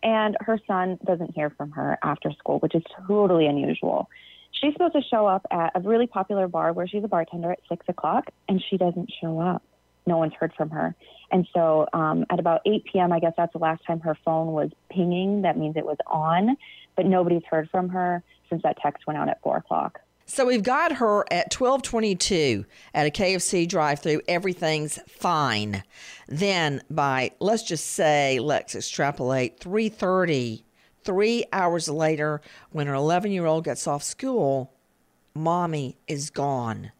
and 0.02 0.36
her 0.40 0.58
son 0.66 0.98
doesn't 1.04 1.34
hear 1.34 1.50
from 1.50 1.70
her 1.72 1.98
after 2.02 2.32
school, 2.32 2.58
which 2.58 2.74
is 2.74 2.82
totally 3.06 3.46
unusual. 3.46 4.08
She's 4.52 4.72
supposed 4.72 4.94
to 4.94 5.02
show 5.02 5.26
up 5.26 5.46
at 5.50 5.72
a 5.74 5.80
really 5.80 6.06
popular 6.06 6.48
bar 6.48 6.72
where 6.72 6.86
she's 6.86 7.04
a 7.04 7.08
bartender 7.08 7.52
at 7.52 7.60
six 7.68 7.84
o'clock, 7.88 8.30
and 8.48 8.62
she 8.68 8.76
doesn't 8.76 9.12
show 9.20 9.40
up. 9.40 9.62
No 10.06 10.16
one's 10.16 10.32
heard 10.34 10.52
from 10.56 10.70
her. 10.70 10.94
And 11.30 11.46
so 11.54 11.86
um, 11.92 12.24
at 12.30 12.40
about 12.40 12.62
8 12.64 12.84
p.m., 12.90 13.12
I 13.12 13.20
guess 13.20 13.34
that's 13.36 13.52
the 13.52 13.58
last 13.58 13.84
time 13.86 14.00
her 14.00 14.16
phone 14.24 14.52
was 14.52 14.70
pinging. 14.90 15.42
That 15.42 15.58
means 15.58 15.76
it 15.76 15.84
was 15.84 15.98
on, 16.06 16.56
but 16.96 17.04
nobody's 17.04 17.42
heard 17.48 17.68
from 17.70 17.90
her 17.90 18.22
since 18.48 18.62
that 18.62 18.78
text 18.82 19.06
went 19.06 19.18
out 19.18 19.28
at 19.28 19.40
4 19.42 19.58
o'clock. 19.58 20.00
So 20.30 20.44
we've 20.44 20.62
got 20.62 20.96
her 20.96 21.24
at 21.30 21.54
1222 21.54 22.66
at 22.92 23.06
a 23.06 23.10
KFC 23.10 23.66
drive 23.66 24.00
through. 24.00 24.20
Everything's 24.28 24.98
fine. 25.08 25.82
Then 26.28 26.82
by, 26.90 27.30
let's 27.40 27.62
just 27.62 27.86
say, 27.86 28.38
let's 28.38 28.74
extrapolate, 28.74 29.58
330, 29.58 30.66
three 31.02 31.44
hours 31.50 31.88
later, 31.88 32.42
when 32.70 32.88
her 32.88 32.94
11 32.94 33.32
year 33.32 33.46
old 33.46 33.64
gets 33.64 33.86
off 33.86 34.02
school, 34.02 34.74
mommy 35.34 35.96
is 36.06 36.28
gone. 36.28 36.92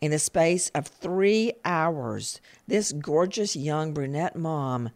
In 0.00 0.10
the 0.10 0.18
space 0.18 0.68
of 0.70 0.88
three 0.88 1.52
hours, 1.64 2.40
this 2.66 2.90
gorgeous 2.90 3.54
young 3.54 3.94
brunette 3.94 4.34
mom 4.34 4.90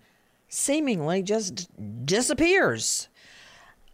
seemingly 0.48 1.22
just 1.22 1.68
disappears. 2.04 3.06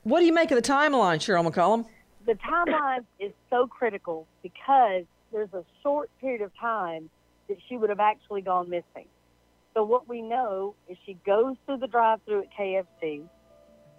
What 0.05 0.21
do 0.21 0.27
you 0.27 0.33
make 0.33 0.51
of 0.51 0.57
the 0.57 0.63
timeline, 0.63 1.19
Cheryl 1.19 1.47
McCollum? 1.47 1.85
The 2.27 2.35
timeline 2.35 3.05
is 3.19 3.33
so 3.51 3.67
critical 3.67 4.27
because 4.43 5.05
there's 5.33 5.53
a 5.53 5.65
short 5.83 6.11
period 6.21 6.43
of 6.43 6.53
time 6.59 7.11
that 7.49 7.57
she 7.69 7.77
would 7.77 7.91
have 7.91 8.01
actually 8.01 8.43
gone 8.43 8.69
missing. 8.69 9.07
So 9.75 9.83
what 9.85 10.09
we 10.09 10.23
know 10.23 10.75
is 10.89 10.97
she 11.05 11.17
goes 11.25 11.57
through 11.67 11.79
the 11.79 11.87
drive-through 11.87 12.43
at 12.43 12.49
KFC, 12.59 13.23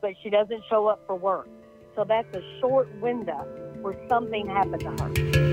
but 0.01 0.11
she 0.21 0.29
doesn't 0.29 0.63
show 0.69 0.87
up 0.87 1.01
for 1.07 1.15
work. 1.15 1.49
So 1.95 2.03
that's 2.03 2.33
a 2.35 2.41
short 2.59 2.87
window 3.01 3.45
where 3.81 3.95
something 4.07 4.47
happened 4.47 4.81
to 4.81 5.03
her. 5.03 5.52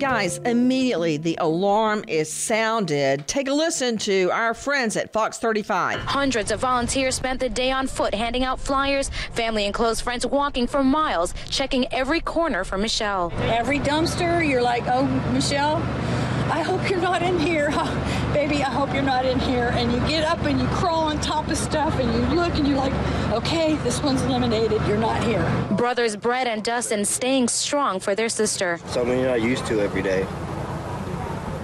Guys, 0.00 0.38
immediately 0.38 1.18
the 1.18 1.36
alarm 1.40 2.04
is 2.08 2.32
sounded. 2.32 3.26
Take 3.28 3.48
a 3.48 3.52
listen 3.52 3.96
to 3.98 4.30
our 4.32 4.54
friends 4.54 4.96
at 4.96 5.12
Fox 5.12 5.38
35. 5.38 6.00
Hundreds 6.00 6.50
of 6.50 6.60
volunteers 6.60 7.14
spent 7.14 7.38
the 7.38 7.48
day 7.48 7.70
on 7.70 7.86
foot 7.86 8.14
handing 8.14 8.42
out 8.42 8.58
flyers, 8.58 9.10
family 9.32 9.66
and 9.66 9.72
close 9.72 10.00
friends 10.00 10.26
walking 10.26 10.66
for 10.66 10.82
miles, 10.82 11.32
checking 11.48 11.86
every 11.92 12.20
corner 12.20 12.64
for 12.64 12.76
Michelle. 12.76 13.32
Every 13.42 13.78
dumpster, 13.78 14.46
you're 14.46 14.62
like, 14.62 14.84
oh, 14.88 15.04
Michelle, 15.32 15.76
I 16.50 16.62
hope 16.62 16.90
you're 16.90 17.00
not 17.00 17.22
in 17.22 17.38
here. 17.38 17.70
Baby, 18.34 18.64
I 18.64 18.70
hope 18.70 18.92
you're 18.92 19.02
not 19.02 19.24
in 19.24 19.38
here. 19.38 19.70
And 19.74 19.92
you 19.92 19.98
get 20.08 20.24
up 20.24 20.40
and 20.44 20.60
you 20.60 20.66
crawl 20.66 21.04
on 21.04 21.20
top 21.20 21.46
of 21.48 21.56
stuff 21.56 21.98
and 22.00 22.12
you 22.12 22.20
look 22.34 22.54
and 22.56 22.66
you're 22.66 22.76
like, 22.76 22.92
okay, 23.32 23.76
this 23.76 24.02
one's 24.02 24.20
eliminated. 24.22 24.82
You're 24.88 24.98
not 24.98 25.22
here. 25.22 25.44
Brothers 25.72 26.16
Brett 26.16 26.48
and 26.48 26.64
Dustin 26.64 27.04
staying 27.04 27.46
strong 27.48 28.00
for 28.00 28.16
their 28.16 28.28
sister. 28.28 28.80
Something 28.86 29.20
you're 29.20 29.28
not 29.28 29.42
used 29.42 29.64
to 29.66 29.80
every 29.80 30.02
day. 30.02 30.26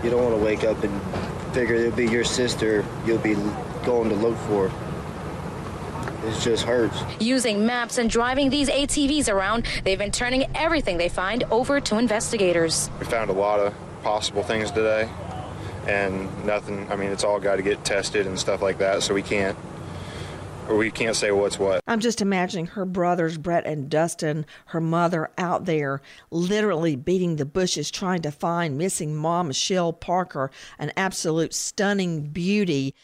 You 0.05 0.11
don't 0.11 0.23
want 0.23 0.37
to 0.37 0.45
wake 0.45 0.63
up 0.63 0.83
and 0.85 1.53
figure 1.53 1.75
it'll 1.75 1.97
be 1.97 2.07
your 2.07 2.25
sister 2.25 2.85
you'll 3.05 3.19
be 3.19 3.35
going 3.85 4.09
to 4.09 4.15
look 4.15 4.37
for. 4.47 4.71
It 6.27 6.41
just 6.41 6.65
hurts. 6.65 6.97
Using 7.19 7.67
maps 7.67 7.99
and 7.99 8.09
driving 8.09 8.51
these 8.51 8.69
ATVs 8.69 9.33
around, 9.33 9.67
they've 9.85 9.99
been 9.99 10.13
turning 10.13 10.47
everything 10.55 10.97
they 10.97 11.09
find 11.09 11.43
over 11.51 11.81
to 11.81 11.99
investigators. 11.99 12.89
We 13.01 13.07
found 13.07 13.31
a 13.31 13.33
lot 13.33 13.59
of 13.59 13.75
possible 14.07 14.45
things 14.45 14.71
today, 14.71 15.09
and 15.89 16.47
nothing. 16.47 16.89
I 16.93 16.95
mean, 16.95 17.11
it's 17.11 17.25
all 17.25 17.41
got 17.41 17.57
to 17.57 17.63
get 17.63 17.85
tested 17.85 18.25
and 18.29 18.39
stuff 18.39 18.63
like 18.63 18.79
that, 18.79 19.03
so 19.03 19.13
we 19.13 19.23
can't. 19.23 19.59
We 20.71 20.93
can't 20.93 21.17
say 21.17 21.33
what's 21.33 21.59
what. 21.59 21.81
I'm 21.89 21.99
just 21.99 22.21
imagining 22.21 22.67
her 22.67 22.85
brothers, 22.85 23.37
Brett 23.37 23.67
and 23.67 23.91
Dustin, 23.91 24.47
her 24.67 24.81
mother 24.81 25.31
out 25.37 25.65
there 25.65 26.03
literally 26.31 26.95
beating 26.95 27.35
the 27.35 27.45
bushes 27.45 27.91
trying 27.91 28.23
to 28.23 28.31
find 28.31 28.79
missing 28.79 29.17
mom, 29.17 29.49
Michelle 29.49 29.93
Parker, 29.93 30.53
an 30.79 30.93
absolute 30.97 31.53
stunning 31.53 32.23
beauty. 32.23 32.95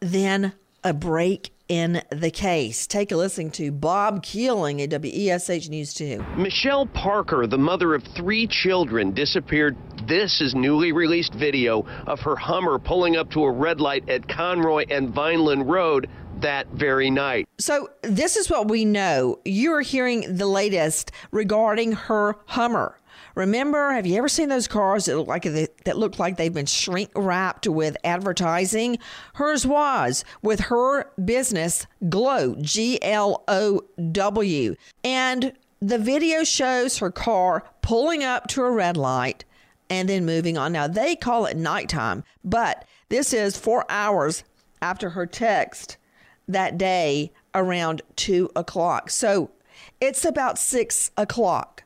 Then 0.00 0.54
a 0.82 0.94
break 0.94 1.53
in 1.68 2.02
the 2.10 2.30
case. 2.30 2.86
Take 2.86 3.12
a 3.12 3.16
listen 3.16 3.50
to 3.52 3.72
Bob 3.72 4.22
Keeling 4.22 4.82
at 4.82 4.90
WESH 4.90 5.68
News 5.68 5.94
2. 5.94 6.24
Michelle 6.36 6.86
Parker, 6.86 7.46
the 7.46 7.58
mother 7.58 7.94
of 7.94 8.02
three 8.16 8.46
children, 8.46 9.12
disappeared. 9.12 9.76
This 10.06 10.40
is 10.40 10.54
newly 10.54 10.92
released 10.92 11.34
video 11.34 11.86
of 12.06 12.20
her 12.20 12.36
Hummer 12.36 12.78
pulling 12.78 13.16
up 13.16 13.30
to 13.30 13.44
a 13.44 13.50
red 13.50 13.80
light 13.80 14.08
at 14.08 14.28
Conroy 14.28 14.84
and 14.90 15.14
Vineland 15.14 15.68
Road 15.68 16.08
that 16.40 16.66
very 16.68 17.10
night. 17.10 17.48
So, 17.58 17.88
this 18.02 18.36
is 18.36 18.50
what 18.50 18.68
we 18.68 18.84
know. 18.84 19.38
You're 19.44 19.80
hearing 19.80 20.36
the 20.36 20.46
latest 20.46 21.12
regarding 21.30 21.92
her 21.92 22.36
Hummer. 22.46 22.98
Remember, 23.34 23.92
have 23.92 24.06
you 24.06 24.16
ever 24.16 24.28
seen 24.28 24.48
those 24.48 24.68
cars 24.68 25.06
that 25.06 25.16
look 25.16 25.28
like 25.28 25.42
that 25.42 25.96
look 25.98 26.18
like 26.18 26.36
they've 26.36 26.52
been 26.52 26.66
shrink 26.66 27.10
wrapped 27.14 27.66
with 27.66 27.96
advertising? 28.04 28.98
Hers 29.34 29.66
was 29.66 30.24
with 30.42 30.60
her 30.60 31.10
business 31.24 31.86
Glow, 32.08 32.54
G 32.60 32.98
L 33.02 33.44
O 33.48 33.82
W. 34.12 34.76
And 35.02 35.52
the 35.80 35.98
video 35.98 36.44
shows 36.44 36.98
her 36.98 37.10
car 37.10 37.64
pulling 37.82 38.24
up 38.24 38.46
to 38.48 38.62
a 38.62 38.70
red 38.70 38.96
light 38.96 39.44
and 39.90 40.08
then 40.08 40.24
moving 40.24 40.56
on. 40.56 40.72
Now, 40.72 40.86
they 40.86 41.14
call 41.14 41.44
it 41.44 41.56
nighttime, 41.56 42.24
but 42.42 42.86
this 43.10 43.34
is 43.34 43.58
4 43.58 43.84
hours 43.90 44.44
after 44.80 45.10
her 45.10 45.26
text 45.26 45.98
that 46.48 46.78
day 46.78 47.32
around 47.54 48.00
2 48.16 48.50
o'clock. 48.56 49.10
So, 49.10 49.50
it's 50.00 50.24
about 50.24 50.58
6 50.58 51.10
o'clock. 51.16 51.84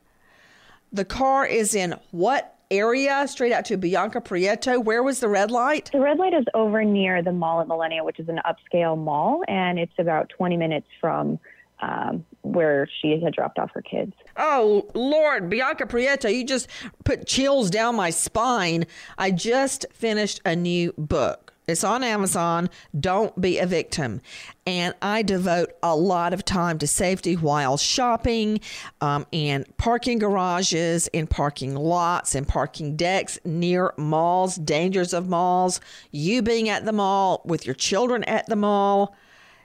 The 0.92 1.04
car 1.04 1.46
is 1.46 1.74
in 1.74 1.94
what 2.10 2.56
area? 2.70 3.26
Straight 3.28 3.52
out 3.52 3.64
to 3.66 3.76
Bianca 3.76 4.20
Prieto. 4.20 4.82
Where 4.82 5.02
was 5.02 5.20
the 5.20 5.28
red 5.28 5.50
light? 5.50 5.90
The 5.92 6.00
red 6.00 6.18
light 6.18 6.34
is 6.34 6.44
over 6.54 6.84
near 6.84 7.22
the 7.22 7.32
mall 7.32 7.60
at 7.60 7.68
Millenia, 7.68 8.04
which 8.04 8.18
is 8.18 8.28
an 8.28 8.40
upscale 8.46 8.96
mall, 8.96 9.42
and 9.48 9.78
it's 9.78 9.92
about 9.98 10.30
20 10.30 10.56
minutes 10.56 10.86
from 11.00 11.38
um, 11.80 12.24
where 12.42 12.88
she 13.00 13.20
had 13.22 13.34
dropped 13.34 13.58
off 13.58 13.70
her 13.72 13.82
kids. 13.82 14.12
Oh, 14.36 14.86
Lord, 14.94 15.48
Bianca 15.48 15.86
Prieto, 15.86 16.34
you 16.34 16.44
just 16.44 16.68
put 17.04 17.26
chills 17.26 17.70
down 17.70 17.94
my 17.94 18.10
spine. 18.10 18.86
I 19.16 19.30
just 19.30 19.86
finished 19.92 20.40
a 20.44 20.56
new 20.56 20.92
book. 20.98 21.47
It's 21.68 21.84
on 21.84 22.02
Amazon. 22.02 22.70
Don't 22.98 23.38
be 23.38 23.58
a 23.58 23.66
victim. 23.66 24.22
And 24.66 24.94
I 25.02 25.20
devote 25.22 25.74
a 25.82 25.94
lot 25.94 26.32
of 26.32 26.44
time 26.44 26.78
to 26.78 26.86
safety 26.86 27.34
while 27.34 27.76
shopping 27.76 28.60
um, 29.02 29.26
in 29.32 29.66
parking 29.76 30.18
garages, 30.18 31.08
in 31.08 31.26
parking 31.26 31.74
lots, 31.76 32.34
in 32.34 32.46
parking 32.46 32.96
decks 32.96 33.38
near 33.44 33.92
malls, 33.98 34.56
dangers 34.56 35.12
of 35.12 35.28
malls, 35.28 35.80
you 36.10 36.40
being 36.40 36.70
at 36.70 36.86
the 36.86 36.92
mall 36.92 37.42
with 37.44 37.66
your 37.66 37.74
children 37.74 38.24
at 38.24 38.46
the 38.46 38.56
mall. 38.56 39.14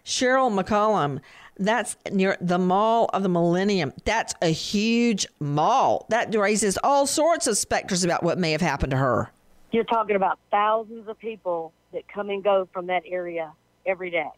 Cheryl 0.03 0.51
McCollum, 0.51 1.21
that's 1.57 1.95
near 2.11 2.35
the 2.41 2.57
Mall 2.57 3.09
of 3.13 3.23
the 3.23 3.29
Millennium. 3.29 3.93
That's 4.05 4.33
a 4.41 4.49
huge 4.49 5.25
mall. 5.39 6.05
That 6.09 6.35
raises 6.35 6.77
all 6.83 7.07
sorts 7.07 7.47
of 7.47 7.57
specters 7.57 8.03
about 8.03 8.23
what 8.23 8.37
may 8.37 8.51
have 8.51 8.61
happened 8.61 8.91
to 8.91 8.97
her. 8.97 9.31
You're 9.73 9.83
talking 9.83 10.15
about 10.15 10.37
thousands 10.51 11.07
of 11.09 11.17
people 11.17 11.73
that 11.93 12.07
come 12.07 12.29
and 12.29 12.43
go 12.43 12.69
from 12.71 12.85
that 12.87 13.01
area 13.07 13.51
every 13.87 14.11
day. 14.11 14.29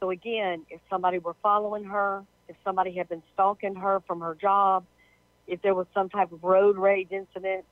So 0.00 0.10
again, 0.10 0.66
if 0.68 0.80
somebody 0.90 1.18
were 1.18 1.36
following 1.40 1.84
her, 1.84 2.24
if 2.48 2.56
somebody 2.64 2.90
had 2.96 3.08
been 3.08 3.22
stalking 3.32 3.76
her 3.76 4.02
from 4.08 4.20
her 4.20 4.34
job, 4.34 4.84
if 5.46 5.62
there 5.62 5.76
was 5.76 5.86
some 5.94 6.08
type 6.08 6.32
of 6.32 6.42
road 6.42 6.76
rage 6.78 7.12
incident, 7.12 7.64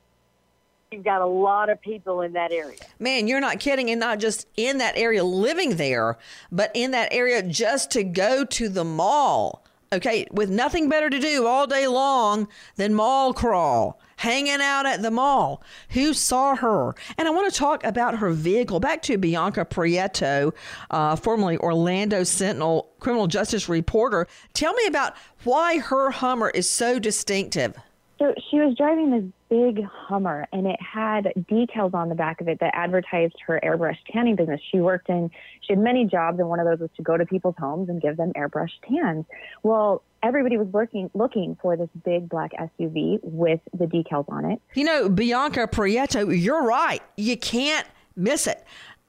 you've 0.93 1.03
got 1.03 1.21
a 1.21 1.27
lot 1.27 1.69
of 1.69 1.81
people 1.81 2.21
in 2.21 2.35
that 2.35 2.53
area. 2.53 2.79
Man, 3.01 3.27
you're 3.27 3.41
not 3.41 3.59
kidding. 3.59 3.91
And 3.91 3.99
not 3.99 4.21
just 4.21 4.47
in 4.57 4.79
that 4.79 4.97
area 4.97 5.25
living 5.25 5.79
there, 5.79 6.17
but 6.53 6.71
in 6.75 6.93
that 6.93 7.13
area 7.13 7.43
just 7.43 7.91
to 7.93 8.05
go 8.05 8.45
to 8.45 8.69
the 8.69 8.85
mall. 8.85 9.65
Okay, 9.93 10.29
with 10.31 10.49
nothing 10.49 10.89
better 10.89 11.11
to 11.11 11.19
do 11.19 11.45
all 11.45 11.67
day 11.67 11.89
long 11.89 12.47
than 12.77 12.95
mall 12.95 13.33
crawl 13.35 13.99
hanging 14.19 14.61
out 14.61 14.85
at 14.85 15.01
the 15.01 15.11
mall. 15.11 15.63
Who 15.91 16.13
saw 16.13 16.55
her? 16.57 16.95
And 17.17 17.27
I 17.27 17.31
want 17.31 17.53
to 17.53 17.59
talk 17.59 17.83
about 17.85 18.19
her 18.19 18.31
vehicle. 18.31 18.81
Back 18.81 19.01
to 19.03 19.17
Bianca 19.17 19.65
Prieto, 19.65 20.53
uh, 20.91 21.17
formerly 21.17 21.57
Orlando 21.59 22.25
Sentinel 22.25 22.91
criminal 23.01 23.27
justice 23.27 23.69
reporter. 23.69 24.27
Tell 24.53 24.75
me 24.75 24.87
about 24.87 25.15
why 25.45 25.79
her 25.79 26.11
Hummer 26.11 26.51
is 26.51 26.69
so 26.69 26.99
distinctive. 26.99 27.77
So 28.19 28.35
she 28.51 28.59
was 28.59 28.75
driving 28.77 29.11
this 29.11 29.25
big 29.49 29.85
Hummer, 29.85 30.47
and 30.53 30.67
it 30.67 30.79
had 30.81 31.33
details 31.49 31.93
on 31.95 32.09
the 32.09 32.15
back 32.15 32.41
of 32.41 32.49
it 32.49 32.61
that 32.61 32.71
advertised 32.75 33.37
her 33.47 33.61
airbrush 33.65 33.97
tanning 34.13 34.37
business. 34.37 34.61
She 34.71 34.81
worked 34.81 35.09
in, 35.09 35.31
she 35.61 35.73
had 35.73 35.79
many 35.79 36.05
jobs, 36.05 36.39
and 36.39 36.49
one 36.49 36.61
of 36.61 36.67
those 36.67 36.81
was 36.81 36.91
to 36.97 37.03
go 37.03 37.17
to 37.17 37.27
people's 37.27 37.55
homes 37.59 37.89
and 37.89 38.01
give 38.01 38.17
them 38.17 38.33
airbrush 38.37 38.71
tans. 38.89 39.25
Well, 39.63 40.03
everybody 40.23 40.57
was 40.57 40.69
looking 40.73 41.11
looking 41.15 41.57
for 41.61 41.77
this 41.77 41.89
big 42.05 42.29
black 42.29 42.53
SUV 42.53 43.21
with 43.23 43.61
the 43.73 43.87
decals 43.87 44.29
on 44.29 44.45
it. 44.51 44.61
You 44.75 44.85
know, 44.85 45.09
Bianca 45.09 45.69
Prieto, 45.69 46.29
you're 46.39 46.65
right. 46.65 47.03
You 47.17 47.37
can't 47.37 47.87
miss 48.17 48.47
it. 48.47 48.65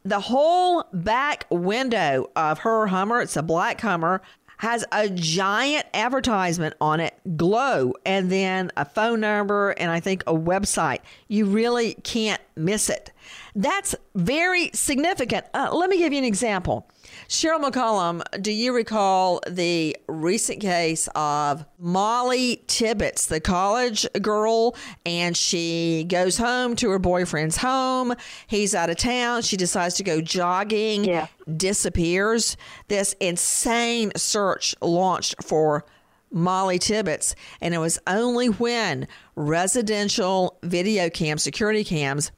The 0.05 0.19
whole 0.19 0.85
back 0.93 1.45
window 1.49 2.29
of 2.35 2.59
her 2.59 2.87
Hummer, 2.87 3.21
it's 3.21 3.35
a 3.35 3.43
black 3.43 3.81
Hummer, 3.81 4.21
has 4.59 4.83
a 4.91 5.07
giant 5.09 5.85
advertisement 5.93 6.75
on 6.81 6.99
it, 6.99 7.17
Glow, 7.37 7.93
and 8.05 8.29
then 8.29 8.69
a 8.75 8.83
phone 8.83 9.21
number 9.21 9.69
and 9.71 9.89
I 9.89 10.01
think 10.01 10.21
a 10.27 10.33
website. 10.33 10.99
You 11.29 11.45
really 11.45 11.93
can't 12.03 12.41
miss 12.57 12.89
it. 12.89 13.13
That's 13.55 13.95
very 14.15 14.71
significant. 14.73 15.45
Uh, 15.53 15.69
let 15.73 15.89
me 15.89 15.97
give 15.97 16.13
you 16.13 16.19
an 16.19 16.25
example. 16.25 16.89
Cheryl 17.27 17.61
McCollum, 17.61 18.21
do 18.41 18.51
you 18.51 18.73
recall 18.73 19.41
the 19.47 19.95
recent 20.07 20.61
case 20.61 21.07
of 21.15 21.65
Molly 21.77 22.63
Tibbetts, 22.67 23.27
the 23.27 23.39
college 23.39 24.07
girl, 24.21 24.75
and 25.05 25.35
she 25.35 26.05
goes 26.07 26.37
home 26.37 26.75
to 26.77 26.89
her 26.89 26.99
boyfriend's 26.99 27.57
home. 27.57 28.13
He's 28.47 28.75
out 28.75 28.89
of 28.89 28.97
town. 28.97 29.41
She 29.41 29.57
decides 29.57 29.95
to 29.95 30.03
go 30.03 30.21
jogging, 30.21 31.03
yeah. 31.03 31.27
disappears. 31.57 32.57
This 32.87 33.13
insane 33.19 34.11
search 34.15 34.75
launched 34.81 35.43
for 35.43 35.85
Molly 36.31 36.77
Tibbetts, 36.77 37.35
and 37.61 37.73
it 37.73 37.79
was 37.79 37.99
only 38.05 38.47
when 38.47 39.07
residential 39.35 40.57
video 40.63 41.09
cam 41.09 41.37
security 41.37 41.83
cams 41.83 42.31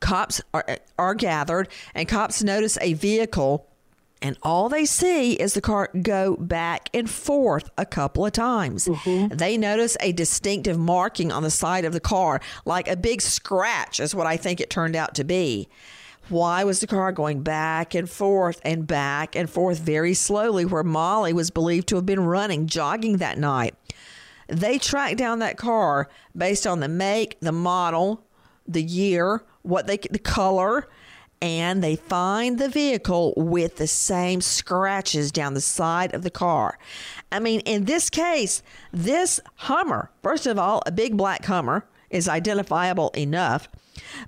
Cops 0.00 0.40
are, 0.52 0.78
are 0.98 1.14
gathered, 1.14 1.68
and 1.94 2.08
cops 2.08 2.42
notice 2.42 2.78
a 2.80 2.94
vehicle, 2.94 3.68
and 4.22 4.38
all 4.42 4.68
they 4.68 4.84
see 4.86 5.34
is 5.34 5.54
the 5.54 5.60
car 5.60 5.90
go 6.00 6.36
back 6.36 6.88
and 6.94 7.10
forth 7.10 7.70
a 7.76 7.84
couple 7.84 8.24
of 8.24 8.32
times. 8.32 8.88
Mm-hmm. 8.88 9.36
They 9.36 9.58
notice 9.58 9.96
a 10.00 10.12
distinctive 10.12 10.78
marking 10.78 11.30
on 11.30 11.42
the 11.42 11.50
side 11.50 11.84
of 11.84 11.92
the 11.92 12.00
car, 12.00 12.40
like 12.64 12.88
a 12.88 12.96
big 12.96 13.20
scratch, 13.20 14.00
is 14.00 14.14
what 14.14 14.26
I 14.26 14.36
think 14.36 14.60
it 14.60 14.70
turned 14.70 14.96
out 14.96 15.14
to 15.16 15.24
be. 15.24 15.68
Why 16.30 16.64
was 16.64 16.80
the 16.80 16.86
car 16.86 17.12
going 17.12 17.42
back 17.42 17.94
and 17.94 18.08
forth 18.08 18.60
and 18.64 18.86
back 18.86 19.36
and 19.36 19.48
forth 19.48 19.78
very 19.78 20.14
slowly 20.14 20.64
where 20.64 20.82
Molly 20.82 21.34
was 21.34 21.50
believed 21.50 21.88
to 21.88 21.96
have 21.96 22.06
been 22.06 22.24
running, 22.24 22.66
jogging 22.66 23.18
that 23.18 23.36
night? 23.36 23.74
They 24.48 24.78
tracked 24.78 25.18
down 25.18 25.40
that 25.40 25.58
car 25.58 26.08
based 26.34 26.66
on 26.66 26.80
the 26.80 26.88
make, 26.88 27.38
the 27.40 27.52
model, 27.52 28.24
the 28.66 28.82
year, 28.82 29.42
what 29.64 29.88
they 29.88 29.98
the 29.98 30.18
color, 30.18 30.88
and 31.42 31.82
they 31.82 31.96
find 31.96 32.58
the 32.58 32.68
vehicle 32.68 33.34
with 33.36 33.76
the 33.76 33.86
same 33.86 34.40
scratches 34.40 35.32
down 35.32 35.54
the 35.54 35.60
side 35.60 36.14
of 36.14 36.22
the 36.22 36.30
car. 36.30 36.78
I 37.32 37.40
mean, 37.40 37.60
in 37.60 37.84
this 37.84 38.08
case, 38.08 38.62
this 38.92 39.40
Hummer, 39.56 40.10
first 40.22 40.46
of 40.46 40.58
all, 40.58 40.82
a 40.86 40.92
big 40.92 41.16
black 41.16 41.44
Hummer 41.44 41.86
is 42.08 42.28
identifiable 42.28 43.10
enough. 43.10 43.68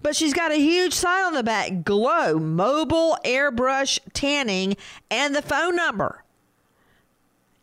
But 0.02 0.14
she's 0.16 0.34
got 0.34 0.52
a 0.52 0.56
huge 0.56 0.92
sign 0.92 1.24
on 1.24 1.32
the 1.32 1.42
back 1.42 1.84
Glow 1.84 2.38
Mobile 2.38 3.16
Airbrush 3.24 3.98
Tanning 4.12 4.76
and 5.10 5.34
the 5.34 5.42
phone 5.42 5.76
number. 5.76 6.22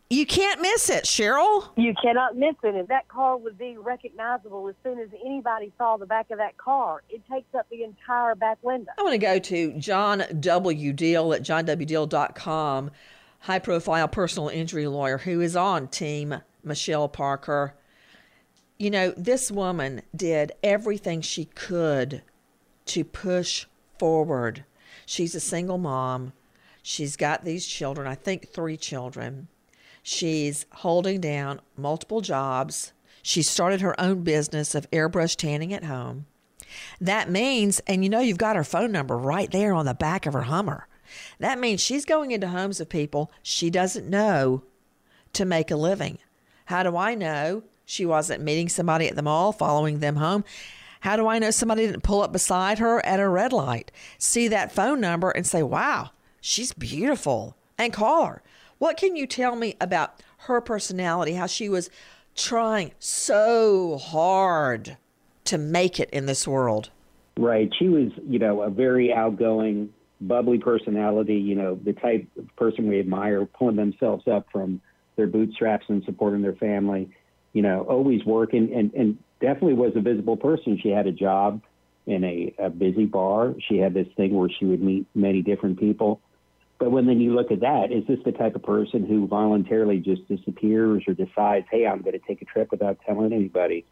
You 0.09 0.25
can't 0.27 0.61
miss 0.61 0.89
it, 0.89 1.05
Cheryl. 1.05 1.69
You 1.75 1.93
cannot 2.01 2.37
miss 2.37 2.55
it. 2.63 2.75
And 2.75 2.87
that 2.89 3.07
car 3.07 3.35
would 3.35 3.57
be 3.57 3.77
recognizable 3.77 4.67
as 4.67 4.75
soon 4.83 4.99
as 4.99 5.09
anybody 5.25 5.71
saw 5.77 5.97
the 5.97 6.05
back 6.05 6.29
of 6.29 6.37
that 6.37 6.57
car. 6.57 7.01
It 7.09 7.21
takes 7.31 7.53
up 7.55 7.67
the 7.71 7.83
entire 7.83 8.35
back 8.35 8.59
window. 8.61 8.91
I 8.97 9.01
want 9.01 9.13
to 9.13 9.17
go 9.17 9.39
to 9.39 9.73
John 9.73 10.23
W. 10.39 10.93
Deal 10.93 11.33
at 11.33 11.41
johnwdeal.com, 11.41 12.91
high 13.39 13.59
profile 13.59 14.07
personal 14.07 14.49
injury 14.49 14.87
lawyer 14.87 15.17
who 15.17 15.41
is 15.41 15.55
on 15.55 15.87
team 15.87 16.41
Michelle 16.63 17.09
Parker. 17.09 17.73
You 18.77 18.91
know, 18.91 19.13
this 19.17 19.49
woman 19.49 20.01
did 20.15 20.51
everything 20.61 21.21
she 21.21 21.45
could 21.45 22.21
to 22.85 23.03
push 23.03 23.65
forward. 23.97 24.65
She's 25.05 25.33
a 25.35 25.39
single 25.39 25.77
mom. 25.77 26.33
She's 26.81 27.15
got 27.15 27.45
these 27.45 27.65
children, 27.65 28.07
I 28.07 28.15
think 28.15 28.49
three 28.49 28.77
children. 28.77 29.47
She's 30.03 30.65
holding 30.71 31.21
down 31.21 31.61
multiple 31.77 32.19
jobs. 32.19 32.91
She 33.21 33.41
started 33.41 33.79
her 33.79 33.99
own 33.99 34.23
business 34.23 34.75
of 34.75 34.89
airbrush 34.91 35.37
tanning 35.37 35.73
at 35.73 35.85
home. 35.85 36.25
That 36.99 37.29
means, 37.29 37.79
and 37.87 38.03
you 38.03 38.09
know, 38.09 38.19
you've 38.19 38.37
got 38.37 38.57
her 38.57 38.63
phone 38.63 38.91
number 38.91 39.17
right 39.17 39.49
there 39.49 39.73
on 39.73 39.85
the 39.85 39.93
back 39.93 40.25
of 40.25 40.33
her 40.33 40.43
Hummer. 40.43 40.87
That 41.39 41.59
means 41.59 41.79
she's 41.79 42.05
going 42.05 42.31
into 42.31 42.47
homes 42.47 42.79
of 42.79 42.89
people 42.89 43.31
she 43.41 43.69
doesn't 43.69 44.09
know 44.09 44.63
to 45.33 45.45
make 45.45 45.71
a 45.71 45.75
living. 45.75 46.17
How 46.65 46.83
do 46.83 46.97
I 46.97 47.15
know 47.15 47.63
she 47.85 48.05
wasn't 48.05 48.43
meeting 48.43 48.69
somebody 48.69 49.07
at 49.07 49.15
the 49.15 49.21
mall, 49.21 49.51
following 49.51 49.99
them 49.99 50.17
home? 50.17 50.43
How 51.01 51.15
do 51.15 51.27
I 51.27 51.39
know 51.39 51.51
somebody 51.51 51.85
didn't 51.85 52.03
pull 52.03 52.21
up 52.21 52.31
beside 52.31 52.79
her 52.79 53.05
at 53.05 53.19
a 53.19 53.27
red 53.27 53.53
light, 53.53 53.91
see 54.17 54.47
that 54.47 54.71
phone 54.71 55.01
number, 55.01 55.31
and 55.31 55.45
say, 55.45 55.61
wow, 55.61 56.11
she's 56.39 56.73
beautiful 56.73 57.57
and 57.77 57.91
call 57.91 58.25
her. 58.25 58.43
What 58.83 58.97
can 58.97 59.15
you 59.15 59.27
tell 59.27 59.55
me 59.55 59.77
about 59.79 60.21
her 60.39 60.59
personality, 60.59 61.35
how 61.35 61.45
she 61.45 61.69
was 61.69 61.89
trying 62.35 62.91
so 62.99 63.97
hard 63.97 64.97
to 65.45 65.57
make 65.57 66.01
it 66.01 66.09
in 66.09 66.25
this 66.25 66.45
world? 66.45 66.89
Right. 67.37 67.73
She 67.79 67.87
was, 67.87 68.11
you 68.27 68.39
know, 68.39 68.61
a 68.61 68.69
very 68.69 69.13
outgoing, 69.13 69.93
bubbly 70.19 70.57
personality, 70.57 71.35
you 71.35 71.55
know, 71.55 71.79
the 71.81 71.93
type 71.93 72.27
of 72.37 72.53
person 72.57 72.89
we 72.89 72.99
admire, 72.99 73.45
pulling 73.45 73.77
themselves 73.77 74.27
up 74.27 74.47
from 74.51 74.81
their 75.15 75.27
bootstraps 75.27 75.85
and 75.87 76.03
supporting 76.03 76.41
their 76.41 76.55
family, 76.55 77.09
you 77.53 77.61
know, 77.61 77.85
always 77.87 78.25
working 78.25 78.73
and, 78.75 78.93
and 78.93 79.17
definitely 79.39 79.75
was 79.75 79.93
a 79.95 80.01
visible 80.01 80.35
person. 80.35 80.77
She 80.83 80.89
had 80.89 81.07
a 81.07 81.13
job 81.13 81.61
in 82.05 82.25
a, 82.25 82.53
a 82.59 82.69
busy 82.69 83.05
bar. 83.05 83.55
She 83.65 83.77
had 83.77 83.93
this 83.93 84.07
thing 84.17 84.33
where 84.33 84.49
she 84.49 84.65
would 84.65 84.83
meet 84.83 85.07
many 85.15 85.41
different 85.41 85.79
people. 85.79 86.19
But 86.83 86.91
when 86.91 87.05
then 87.05 87.21
you 87.21 87.33
look 87.33 87.49
at 87.49 87.61
that, 87.61 87.93
is 87.93 88.05
this 88.07 88.19
the 88.25 88.33
type 88.33 88.55
of 88.55 88.63
person 88.63 89.05
who 89.05 89.25
voluntarily 89.25 89.99
just 89.99 90.27
disappears 90.27 91.05
or 91.07 91.13
decides, 91.13 91.65
hey, 91.71 91.87
I'm 91.87 92.01
going 92.01 92.11
to 92.11 92.19
take 92.27 92.41
a 92.41 92.45
trip 92.45 92.71
without 92.71 92.99
telling 93.05 93.31
anybody? 93.31 93.85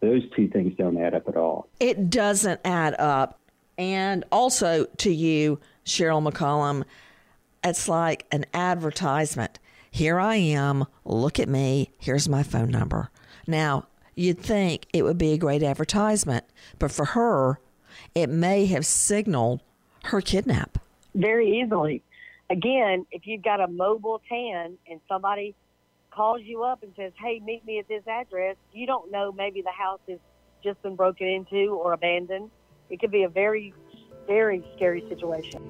Those 0.00 0.22
two 0.34 0.48
things 0.48 0.72
don't 0.78 0.96
add 0.96 1.14
up 1.14 1.28
at 1.28 1.36
all. 1.36 1.68
It 1.80 2.08
doesn't 2.08 2.62
add 2.64 2.98
up. 2.98 3.38
And 3.76 4.24
also 4.32 4.86
to 4.86 5.12
you, 5.12 5.60
Cheryl 5.84 6.26
McCollum, 6.26 6.84
it's 7.62 7.88
like 7.88 8.24
an 8.32 8.46
advertisement. 8.54 9.58
Here 9.90 10.18
I 10.18 10.36
am. 10.36 10.86
Look 11.04 11.38
at 11.38 11.46
me. 11.46 11.90
Here's 11.98 12.26
my 12.26 12.42
phone 12.42 12.70
number. 12.70 13.10
Now, 13.46 13.86
you'd 14.14 14.40
think 14.40 14.86
it 14.94 15.02
would 15.02 15.18
be 15.18 15.34
a 15.34 15.38
great 15.38 15.62
advertisement, 15.62 16.46
but 16.78 16.90
for 16.90 17.04
her, 17.04 17.60
it 18.14 18.30
may 18.30 18.64
have 18.64 18.86
signaled 18.86 19.60
her 20.04 20.22
kidnap. 20.22 20.78
Very 21.14 21.60
easily. 21.60 22.02
Again, 22.50 23.06
if 23.12 23.28
you've 23.28 23.44
got 23.44 23.60
a 23.60 23.68
mobile 23.68 24.20
tan 24.28 24.76
and 24.90 25.00
somebody 25.08 25.54
calls 26.10 26.40
you 26.42 26.64
up 26.64 26.82
and 26.82 26.92
says, 26.96 27.12
"Hey, 27.16 27.38
meet 27.38 27.64
me 27.64 27.78
at 27.78 27.86
this 27.86 28.02
address," 28.08 28.56
you 28.72 28.88
don't 28.88 29.12
know 29.12 29.30
maybe 29.30 29.62
the 29.62 29.70
house 29.70 30.00
has 30.08 30.18
just 30.60 30.82
been 30.82 30.96
broken 30.96 31.28
into 31.28 31.78
or 31.80 31.92
abandoned. 31.92 32.50
It 32.88 32.98
could 32.98 33.12
be 33.12 33.22
a 33.22 33.28
very, 33.28 33.72
very 34.26 34.64
scary 34.74 35.08
situation. 35.08 35.62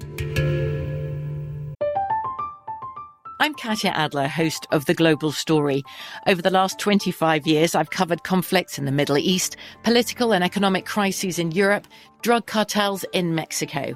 I'm 3.39 3.53
Katya 3.53 3.91
Adler, 3.91 4.27
host 4.27 4.65
of 4.71 4.85
The 4.85 4.95
Global 4.95 5.31
Story. 5.31 5.83
Over 6.25 6.41
the 6.41 6.49
last 6.49 6.79
25 6.79 7.45
years, 7.45 7.75
I've 7.75 7.91
covered 7.91 8.23
conflicts 8.23 8.79
in 8.79 8.85
the 8.85 8.91
Middle 8.91 9.19
East, 9.19 9.55
political 9.83 10.33
and 10.33 10.43
economic 10.43 10.87
crises 10.87 11.37
in 11.37 11.51
Europe, 11.51 11.85
drug 12.23 12.47
cartels 12.47 13.03
in 13.13 13.35
Mexico. 13.35 13.95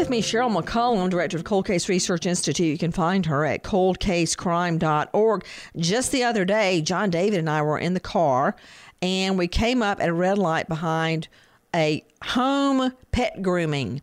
With 0.00 0.08
me, 0.08 0.22
Cheryl 0.22 0.50
McCollum, 0.50 1.10
director 1.10 1.36
of 1.36 1.44
Cold 1.44 1.66
Case 1.66 1.86
Research 1.86 2.24
Institute. 2.24 2.66
You 2.66 2.78
can 2.78 2.90
find 2.90 3.26
her 3.26 3.44
at 3.44 3.62
coldcasecrime.org. 3.62 5.44
Just 5.76 6.10
the 6.10 6.24
other 6.24 6.46
day, 6.46 6.80
John 6.80 7.10
David 7.10 7.38
and 7.38 7.50
I 7.50 7.60
were 7.60 7.78
in 7.78 7.92
the 7.92 8.00
car 8.00 8.56
and 9.02 9.36
we 9.36 9.46
came 9.46 9.82
up 9.82 10.00
at 10.00 10.08
a 10.08 10.14
red 10.14 10.38
light 10.38 10.68
behind 10.68 11.28
a 11.76 12.02
home 12.24 12.94
pet 13.12 13.42
grooming. 13.42 14.00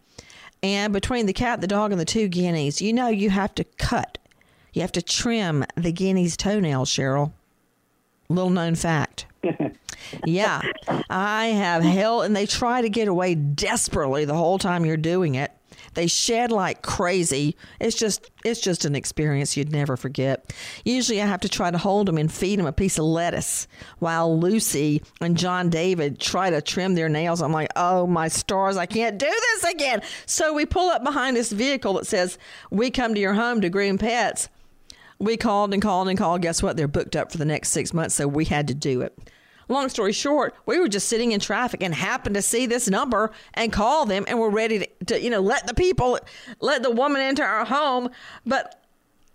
And 0.61 0.93
between 0.93 1.25
the 1.25 1.33
cat, 1.33 1.61
the 1.61 1.67
dog, 1.67 1.91
and 1.91 1.99
the 1.99 2.05
two 2.05 2.27
guineas, 2.27 2.79
you 2.79 2.93
know 2.93 3.07
you 3.07 3.31
have 3.31 3.55
to 3.55 3.63
cut, 3.63 4.19
you 4.73 4.83
have 4.83 4.91
to 4.91 5.01
trim 5.01 5.65
the 5.75 5.91
guinea's 5.91 6.37
toenails, 6.37 6.91
Cheryl. 6.91 7.31
Little 8.29 8.51
known 8.51 8.75
fact. 8.75 9.25
yeah, 10.25 10.61
I 11.09 11.47
have 11.47 11.81
hell, 11.81 12.21
and 12.21 12.35
they 12.35 12.45
try 12.45 12.83
to 12.83 12.89
get 12.89 13.07
away 13.07 13.33
desperately 13.33 14.25
the 14.25 14.35
whole 14.35 14.59
time 14.59 14.85
you're 14.85 14.95
doing 14.95 15.33
it. 15.33 15.51
They 15.97 16.05
shed 16.05 16.51
like 16.51 16.83
crazy. 16.83 17.55
It's 17.79 17.97
just 17.97 18.29
it's 18.45 18.61
just 18.61 18.85
an 18.85 18.95
experience 18.95 19.57
you'd 19.57 19.71
never 19.71 19.97
forget. 19.97 20.53
Usually 20.85 21.19
I 21.19 21.25
have 21.25 21.39
to 21.39 21.49
try 21.49 21.71
to 21.71 21.77
hold 21.79 22.07
them 22.07 22.19
and 22.19 22.31
feed 22.31 22.59
them 22.59 22.67
a 22.67 22.71
piece 22.71 22.99
of 22.99 23.05
lettuce 23.05 23.67
while 23.97 24.39
Lucy 24.39 25.01
and 25.21 25.35
John 25.35 25.71
David 25.71 26.19
try 26.19 26.51
to 26.51 26.61
trim 26.61 26.93
their 26.93 27.09
nails. 27.09 27.41
I'm 27.41 27.51
like, 27.51 27.71
"Oh 27.75 28.05
my 28.05 28.27
stars, 28.27 28.77
I 28.77 28.85
can't 28.85 29.17
do 29.17 29.25
this 29.25 29.71
again." 29.71 30.03
So 30.27 30.53
we 30.53 30.67
pull 30.67 30.87
up 30.91 31.03
behind 31.03 31.35
this 31.35 31.51
vehicle 31.51 31.93
that 31.93 32.05
says, 32.05 32.37
"We 32.69 32.91
come 32.91 33.15
to 33.15 33.19
your 33.19 33.33
home 33.33 33.61
to 33.61 33.69
groom 33.69 33.97
pets." 33.97 34.49
We 35.17 35.35
called 35.35 35.73
and 35.73 35.81
called 35.81 36.09
and 36.09 36.17
called. 36.17 36.43
Guess 36.43 36.61
what? 36.61 36.77
They're 36.77 36.87
booked 36.87 37.15
up 37.15 37.31
for 37.31 37.39
the 37.39 37.45
next 37.45 37.69
6 37.69 37.91
months, 37.91 38.13
so 38.13 38.27
we 38.27 38.45
had 38.45 38.67
to 38.67 38.75
do 38.75 39.01
it. 39.01 39.17
Long 39.69 39.89
story 39.89 40.13
short, 40.13 40.55
we 40.65 40.79
were 40.79 40.87
just 40.87 41.07
sitting 41.07 41.31
in 41.31 41.39
traffic 41.39 41.83
and 41.83 41.93
happened 41.93 42.35
to 42.35 42.41
see 42.41 42.65
this 42.65 42.89
number 42.89 43.31
and 43.53 43.71
call 43.71 44.05
them 44.05 44.25
and 44.27 44.39
we're 44.39 44.49
ready 44.49 44.79
to, 44.79 45.05
to 45.05 45.21
you 45.21 45.29
know, 45.29 45.41
let 45.41 45.67
the 45.67 45.73
people, 45.73 46.19
let 46.59 46.83
the 46.83 46.91
woman 46.91 47.21
into 47.21 47.43
our 47.43 47.65
home. 47.65 48.09
But 48.45 48.81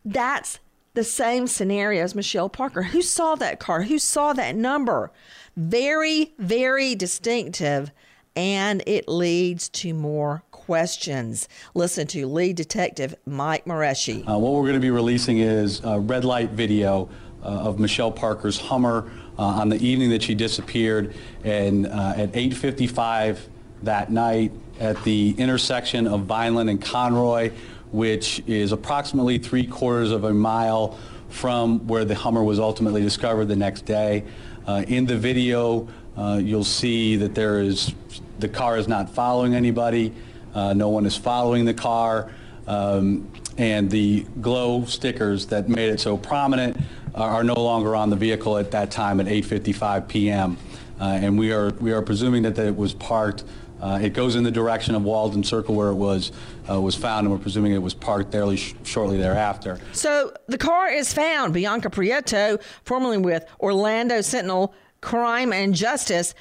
that's 0.05 0.59
the 0.95 1.05
same 1.05 1.47
scenario 1.47 2.03
as 2.03 2.14
Michelle 2.14 2.49
Parker. 2.49 2.83
Who 2.83 3.03
saw 3.03 3.35
that 3.37 3.61
car? 3.61 3.83
Who 3.83 3.99
saw 3.99 4.33
that 4.35 4.57
number? 4.57 5.11
Very, 5.57 6.35
very 6.38 6.95
distinctive. 6.95 7.92
And 8.35 8.83
it 8.87 9.09
leads 9.09 9.68
to 9.71 9.92
more 9.92 10.42
questions. 10.51 11.49
Listen 11.75 12.07
to 12.09 12.27
lead 12.27 12.57
detective 12.57 13.14
Mike 13.27 13.66
Mareschi. 13.66 14.27
Uh, 14.27 14.38
what 14.38 14.53
we're 14.55 14.62
going 14.62 14.75
to 14.75 14.81
be 14.81 14.90
releasing 14.90 15.38
is 15.38 15.83
a 15.85 16.01
red 16.01 16.25
light 16.25 16.51
video 16.51 17.11
uh, 17.42 17.47
of 17.47 17.79
Michelle 17.79 18.12
Parker's 18.12 18.59
Hummer 18.59 19.11
uh, 19.38 19.42
on 19.42 19.68
the 19.68 19.77
evening 19.85 20.11
that 20.11 20.23
she 20.23 20.35
disappeared. 20.35 21.14
And 21.45 21.87
uh, 21.87 22.14
at 22.16 22.33
8:55 22.33 23.38
that 23.83 24.11
night, 24.11 24.53
at 24.81 25.03
the 25.05 25.35
intersection 25.38 26.07
of 26.07 26.23
Vineland 26.23 26.71
and 26.71 26.81
Conroy, 26.81 27.51
which 27.90 28.42
is 28.47 28.73
approximately 28.73 29.38
three 29.38 29.66
quarters 29.66 30.11
of 30.11 30.25
a 30.25 30.33
mile 30.33 30.99
from 31.29 31.87
where 31.87 32.05
the 32.05 32.14
Hummer 32.14 32.42
was 32.42 32.59
ultimately 32.59 33.03
discovered 33.03 33.47
the 33.47 33.57
next 33.57 33.85
day. 33.85 34.25
Uh, 34.66 34.85
in 34.87 35.07
the 35.07 35.16
video, 35.16 35.88
uh, 36.16 36.40
you'll 36.42 36.64
see 36.64 37.16
that 37.16 37.35
there 37.35 37.61
is 37.61 37.95
the 38.38 38.49
car 38.49 38.77
is 38.77 38.88
not 38.88 39.09
following 39.09 39.55
anybody. 39.55 40.12
Uh, 40.55 40.75
no 40.75 40.88
one 40.88 41.07
is 41.07 41.16
following 41.16 41.64
the 41.64 41.75
car. 41.75 42.31
Um, 42.66 43.31
and 43.59 43.90
the 43.90 44.25
glow 44.40 44.85
stickers 44.85 45.47
that 45.47 45.68
made 45.68 45.90
it 45.90 46.01
so 46.01 46.16
prominent 46.16 46.77
are 47.14 47.44
no 47.44 47.55
longer 47.55 47.94
on 47.94 48.11
the 48.11 48.16
vehicle 48.16 48.57
at 48.59 48.70
that 48.70 48.90
time 48.90 49.20
at 49.20 49.27
8:55 49.27 50.09
p.m. 50.09 50.57
Uh, 51.01 51.05
and 51.05 51.38
we 51.38 51.53
are 51.53 51.70
we 51.75 51.92
are 51.92 52.03
presuming 52.03 52.42
that, 52.42 52.55
that 52.57 52.66
it 52.66 52.77
was 52.77 52.94
parked. 52.94 53.44
Uh, 53.81 53.98
it 54.01 54.11
goes 54.11 54.37
in 54.37 54.44
the 54.44 54.51
direction 54.51 54.94
of 54.94 55.03
Walden 55.03 55.42
Circle 55.42 55.75
where 55.75 55.88
it 55.88 55.94
was 55.94 56.31
uh, 56.70 56.81
was 56.81 56.94
found, 56.94 57.27
and 57.27 57.35
we're 57.35 57.42
presuming 57.42 57.72
it 57.72 57.83
was 57.83 57.94
parked 57.94 58.31
fairly 58.31 58.57
sh- 58.57 58.75
shortly 58.85 59.18
thereafter. 59.18 59.81
So 59.92 60.33
the 60.46 60.59
car 60.59 60.88
is 60.88 61.12
found. 61.12 61.53
Bianca 61.53 61.90
Prieto, 61.90 62.62
formerly 62.85 63.18
with 63.18 63.44
Orlando 63.61 64.20
Sentinel 64.20 64.75
Crime 65.01 65.53
and 65.53 65.75
Justice. 65.75 66.35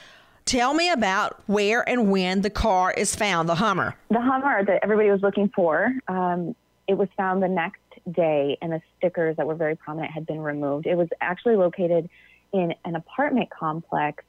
Tell 0.45 0.73
me 0.73 0.89
about 0.89 1.41
where 1.45 1.87
and 1.87 2.11
when 2.11 2.41
the 2.41 2.49
car 2.49 2.91
is 2.91 3.15
found, 3.15 3.47
the 3.47 3.55
Hummer. 3.55 3.95
The 4.09 4.19
Hummer 4.19 4.65
that 4.65 4.79
everybody 4.83 5.09
was 5.09 5.21
looking 5.21 5.49
for, 5.55 5.93
um, 6.07 6.55
it 6.87 6.95
was 6.95 7.07
found 7.15 7.43
the 7.43 7.47
next 7.47 7.79
day, 8.09 8.57
and 8.61 8.71
the 8.71 8.81
stickers 8.97 9.37
that 9.37 9.45
were 9.45 9.55
very 9.55 9.75
prominent 9.75 10.11
had 10.11 10.25
been 10.25 10.39
removed. 10.39 10.87
It 10.87 10.95
was 10.95 11.09
actually 11.19 11.55
located 11.55 12.09
in 12.53 12.73
an 12.85 12.95
apartment 12.95 13.49
complex 13.49 14.23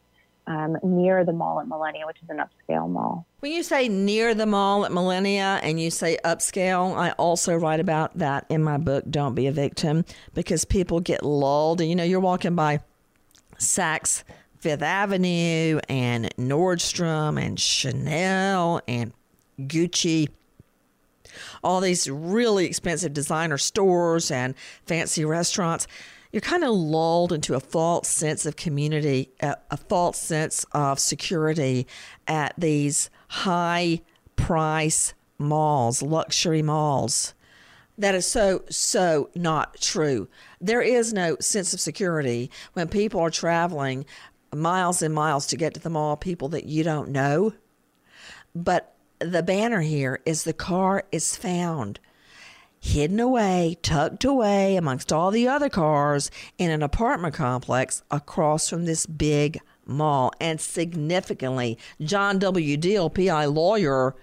um, 0.47 0.77
near 0.83 1.25
the 1.25 1.33
mall 1.33 1.61
at 1.61 1.69
Millenia, 1.69 2.07
which 2.07 2.19
is 2.23 2.29
an 2.29 2.39
upscale 2.39 2.91
mall. 2.91 3.27
When 3.41 3.53
you 3.53 3.63
say 3.63 3.89
near 3.89 4.35
the 4.35 4.47
mall 4.47 4.85
at 4.85 4.93
Millenia 4.93 5.61
and 5.63 5.81
you 5.81 5.91
say 5.91 6.19
upscale, 6.25 6.97
I 6.97 7.11
also 7.13 7.55
write 7.55 7.81
about 7.81 8.19
that 8.19 8.47
in 8.49 8.63
my 8.63 8.77
book, 8.77 9.05
Don't 9.09 9.35
Be 9.35 9.47
a 9.47 9.53
Victim, 9.53 10.05
because 10.35 10.65
people 10.65 11.01
get 11.01 11.25
lulled. 11.25 11.81
And 11.81 11.89
you 11.89 11.97
know, 11.97 12.05
you're 12.05 12.21
walking 12.21 12.55
by 12.55 12.81
Saks 13.59 14.25
Fifth 14.59 14.83
Avenue 14.83 15.81
and 15.89 16.35
Nordstrom 16.37 17.41
and 17.41 17.59
Chanel 17.59 18.81
and 18.87 19.13
Gucci 19.61 20.29
all 21.63 21.81
these 21.81 22.09
really 22.11 22.67
expensive 22.67 23.13
designer 23.13 23.59
stores 23.59 24.31
and 24.31 24.55
fancy 24.87 25.25
restaurants, 25.25 25.87
you're 26.33 26.41
kind 26.41 26.65
of 26.65 26.71
lulled 26.71 27.33
into 27.33 27.55
a 27.55 27.61
false 27.61 28.09
sense 28.09 28.47
of 28.47 28.57
community, 28.57 29.31
a, 29.41 29.57
a 29.71 29.77
false 29.77 30.19
sense 30.19 30.65
of 30.73 30.99
security 30.99 31.87
at 32.27 32.55
these 32.57 33.11
high 33.29 34.01
price 34.37 35.15
malls, 35.39 36.03
luxury 36.03 36.63
malls. 36.63 37.35
That 37.99 38.15
is 38.15 38.27
so, 38.27 38.65
so 38.71 39.29
not 39.35 39.79
true. 39.81 40.29
There 40.61 40.81
is 40.81 41.13
no 41.13 41.37
sense 41.41 41.75
of 41.75 41.81
security 41.81 42.51
when 42.73 42.89
people 42.89 43.21
are 43.21 43.31
traveling 43.31 44.07
miles 44.55 45.03
and 45.03 45.15
miles 45.15 45.47
to 45.49 45.57
get 45.57 45.75
to 45.75 45.81
the 45.81 45.91
mall, 45.91 46.17
people 46.17 46.49
that 46.51 46.65
you 46.65 46.83
don't 46.83 47.11
know. 47.11 47.53
But 48.55 48.92
the 49.25 49.43
banner 49.43 49.81
here 49.81 50.21
is 50.25 50.45
the 50.45 50.53
car 50.53 51.05
is 51.13 51.37
found 51.37 52.01
hidden 52.83 53.21
away, 53.21 53.77
tucked 53.81 54.25
away 54.25 54.75
amongst 54.77 55.13
all 55.13 55.31
the 55.31 55.47
other 55.47 55.69
cars 55.69 56.31
in 56.59 56.71
an 56.71 56.83
apartment 56.83 57.33
complex 57.33 58.03
across 58.11 58.69
from 58.69 58.85
this 58.85 59.07
big 59.07 59.61
mall. 59.87 60.33
And 60.41 60.61
significantly, 60.61 61.79
John 62.01 62.41
W. 62.41 62.77
Deal, 62.77 63.09
PI 63.09 63.45
lawyer, 63.45 64.17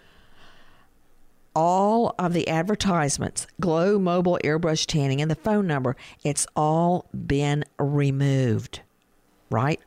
all 1.55 2.13
of 2.19 2.33
the 2.33 2.49
advertisements, 2.49 3.47
Glow 3.61 3.97
Mobile 3.97 4.37
Airbrush 4.43 4.85
Tanning, 4.85 5.21
and 5.21 5.31
the 5.31 5.35
phone 5.35 5.65
number, 5.65 5.95
it's 6.25 6.45
all 6.55 7.07
been 7.13 7.63
removed, 7.77 8.81
right? 9.49 9.79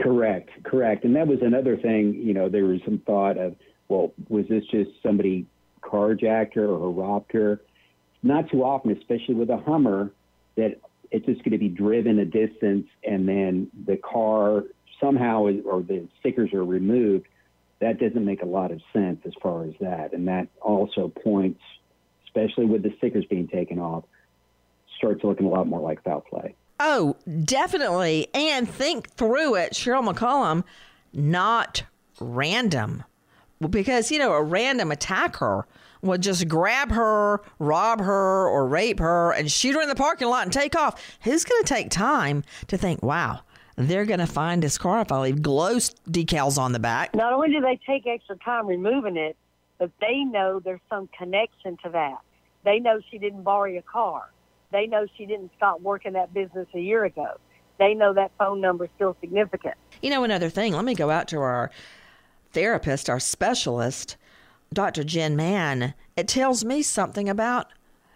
Correct, 0.00 0.50
correct. 0.64 1.04
And 1.04 1.14
that 1.14 1.28
was 1.28 1.38
another 1.42 1.76
thing, 1.76 2.14
you 2.14 2.34
know, 2.34 2.48
there 2.48 2.64
was 2.64 2.80
some 2.84 2.98
thought 3.06 3.38
of, 3.38 3.54
well, 3.88 4.12
was 4.28 4.46
this 4.48 4.64
just 4.66 4.90
somebody 5.02 5.46
carjacked 5.82 6.54
her 6.54 6.66
or 6.66 6.90
robbed 6.90 7.32
her? 7.32 7.60
Not 8.22 8.50
too 8.50 8.64
often, 8.64 8.90
especially 8.96 9.34
with 9.34 9.50
a 9.50 9.58
Hummer, 9.58 10.10
that 10.56 10.80
it's 11.10 11.26
just 11.26 11.42
going 11.44 11.52
to 11.52 11.58
be 11.58 11.68
driven 11.68 12.18
a 12.18 12.24
distance 12.24 12.86
and 13.04 13.28
then 13.28 13.70
the 13.86 13.96
car 13.96 14.64
somehow 15.00 15.46
is, 15.46 15.56
or 15.64 15.82
the 15.82 16.08
stickers 16.20 16.52
are 16.52 16.64
removed. 16.64 17.26
That 17.80 18.00
doesn't 18.00 18.24
make 18.24 18.42
a 18.42 18.46
lot 18.46 18.72
of 18.72 18.80
sense 18.92 19.20
as 19.26 19.32
far 19.42 19.64
as 19.64 19.74
that. 19.80 20.12
And 20.12 20.26
that 20.28 20.48
also 20.60 21.08
points, 21.08 21.60
especially 22.24 22.64
with 22.64 22.82
the 22.82 22.92
stickers 22.98 23.24
being 23.26 23.48
taken 23.48 23.78
off, 23.78 24.04
starts 24.96 25.22
looking 25.22 25.46
a 25.46 25.50
lot 25.50 25.66
more 25.66 25.80
like 25.80 26.02
foul 26.02 26.22
play. 26.22 26.54
Oh, 26.80 27.16
definitely. 27.44 28.28
And 28.34 28.68
think 28.68 29.10
through 29.12 29.56
it, 29.56 29.72
Cheryl 29.72 30.10
McCollum, 30.10 30.64
not 31.12 31.84
random 32.18 33.04
because 33.70 34.10
you 34.10 34.18
know 34.18 34.32
a 34.32 34.42
random 34.42 34.90
attacker 34.90 35.66
would 36.02 36.22
just 36.22 36.46
grab 36.48 36.90
her, 36.92 37.42
rob 37.58 38.00
her, 38.00 38.48
or 38.48 38.66
rape 38.66 38.98
her, 38.98 39.32
and 39.32 39.50
shoot 39.50 39.74
her 39.74 39.82
in 39.82 39.88
the 39.88 39.94
parking 39.94 40.28
lot 40.28 40.44
and 40.44 40.52
take 40.52 40.76
off. 40.76 41.18
Who's 41.22 41.44
going 41.44 41.62
to 41.62 41.68
take 41.68 41.90
time 41.90 42.44
to 42.68 42.76
think, 42.76 43.02
wow, 43.02 43.40
they're 43.76 44.04
going 44.04 44.20
to 44.20 44.26
find 44.26 44.62
this 44.62 44.78
car 44.78 45.00
if 45.00 45.10
I 45.10 45.20
leave 45.20 45.42
glow 45.42 45.76
decals 45.76 46.58
on 46.58 46.72
the 46.72 46.78
back? 46.78 47.14
Not 47.14 47.32
only 47.32 47.48
do 47.48 47.60
they 47.60 47.78
take 47.86 48.06
extra 48.06 48.36
time 48.36 48.66
removing 48.66 49.16
it, 49.16 49.36
but 49.78 49.90
they 50.00 50.24
know 50.24 50.60
there's 50.60 50.80
some 50.88 51.08
connection 51.16 51.76
to 51.84 51.90
that. 51.90 52.18
They 52.64 52.78
know 52.78 53.00
she 53.10 53.18
didn't 53.18 53.42
borrow 53.42 53.76
a 53.76 53.82
car. 53.82 54.30
They 54.72 54.86
know 54.86 55.06
she 55.16 55.26
didn't 55.26 55.50
stop 55.56 55.80
working 55.80 56.14
that 56.14 56.34
business 56.34 56.66
a 56.74 56.80
year 56.80 57.04
ago. 57.04 57.38
They 57.78 57.94
know 57.94 58.14
that 58.14 58.32
phone 58.38 58.60
number 58.60 58.84
is 58.84 58.90
still 58.96 59.16
significant. 59.20 59.74
You 60.00 60.10
know, 60.10 60.24
another 60.24 60.48
thing, 60.48 60.72
let 60.72 60.84
me 60.84 60.94
go 60.94 61.10
out 61.10 61.28
to 61.28 61.38
our 61.38 61.70
therapist, 62.52 63.10
our 63.10 63.20
specialist, 63.20 64.16
Dr. 64.72 65.04
Jen 65.04 65.36
Mann, 65.36 65.94
it 66.16 66.28
tells 66.28 66.64
me 66.64 66.82
something 66.82 67.28
about 67.28 67.68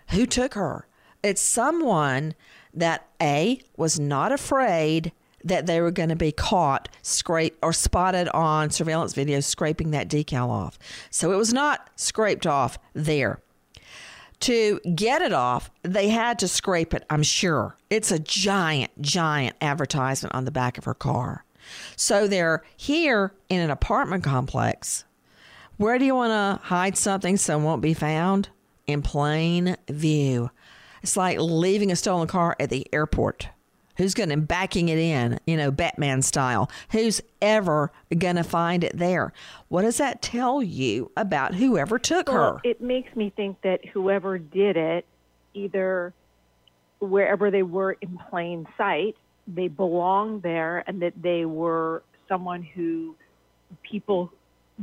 who 0.08 0.26
took 0.26 0.54
her. 0.54 0.86
It's 1.22 1.42
someone 1.42 2.34
that 2.74 3.06
A 3.20 3.60
was 3.76 4.00
not 4.00 4.32
afraid 4.32 5.12
that 5.44 5.66
they 5.66 5.80
were 5.80 5.90
going 5.90 6.08
to 6.08 6.16
be 6.16 6.32
caught, 6.32 6.88
scraped, 7.02 7.58
or 7.62 7.72
spotted 7.72 8.28
on 8.30 8.70
surveillance 8.70 9.14
video 9.14 9.40
scraping 9.40 9.90
that 9.90 10.08
decal 10.08 10.48
off. 10.48 10.78
So 11.10 11.32
it 11.32 11.36
was 11.36 11.52
not 11.52 11.88
scraped 11.96 12.46
off 12.46 12.78
there. 12.92 13.40
To 14.40 14.80
get 14.94 15.20
it 15.20 15.32
off, 15.32 15.70
they 15.82 16.08
had 16.08 16.38
to 16.38 16.48
scrape 16.48 16.94
it, 16.94 17.04
I'm 17.10 17.22
sure. 17.22 17.76
It's 17.90 18.10
a 18.10 18.18
giant, 18.18 18.90
giant 19.00 19.56
advertisement 19.60 20.34
on 20.34 20.46
the 20.46 20.50
back 20.50 20.78
of 20.78 20.84
her 20.84 20.94
car. 20.94 21.44
So 21.96 22.26
they're 22.26 22.62
here 22.76 23.32
in 23.48 23.60
an 23.60 23.70
apartment 23.70 24.24
complex. 24.24 25.04
Where 25.76 25.98
do 25.98 26.04
you 26.04 26.14
want 26.14 26.30
to 26.30 26.66
hide 26.66 26.96
something 26.96 27.36
so 27.36 27.58
it 27.58 27.62
won't 27.62 27.82
be 27.82 27.94
found? 27.94 28.48
In 28.86 29.02
plain 29.02 29.76
view. 29.88 30.50
It's 31.02 31.16
like 31.16 31.38
leaving 31.38 31.90
a 31.90 31.96
stolen 31.96 32.28
car 32.28 32.56
at 32.60 32.70
the 32.70 32.86
airport. 32.92 33.48
Who's 33.96 34.14
going 34.14 34.30
to 34.30 34.36
backing 34.38 34.88
it 34.88 34.98
in, 34.98 35.38
you 35.46 35.56
know, 35.56 35.70
Batman 35.70 36.22
style? 36.22 36.70
Who's 36.90 37.20
ever 37.42 37.92
going 38.16 38.36
to 38.36 38.44
find 38.44 38.82
it 38.82 38.96
there? 38.96 39.32
What 39.68 39.82
does 39.82 39.98
that 39.98 40.22
tell 40.22 40.62
you 40.62 41.10
about 41.16 41.54
whoever 41.54 41.98
took 41.98 42.28
well, 42.28 42.54
her? 42.54 42.60
It 42.64 42.80
makes 42.80 43.14
me 43.14 43.30
think 43.34 43.60
that 43.62 43.84
whoever 43.84 44.38
did 44.38 44.76
it, 44.76 45.04
either 45.52 46.14
wherever 46.98 47.50
they 47.50 47.62
were 47.62 47.92
in 48.00 48.18
plain 48.30 48.66
sight, 48.78 49.16
they 49.46 49.68
belonged 49.68 50.42
there 50.42 50.84
and 50.86 51.02
that 51.02 51.14
they 51.20 51.44
were 51.44 52.02
someone 52.28 52.62
who 52.62 53.14
people 53.82 54.32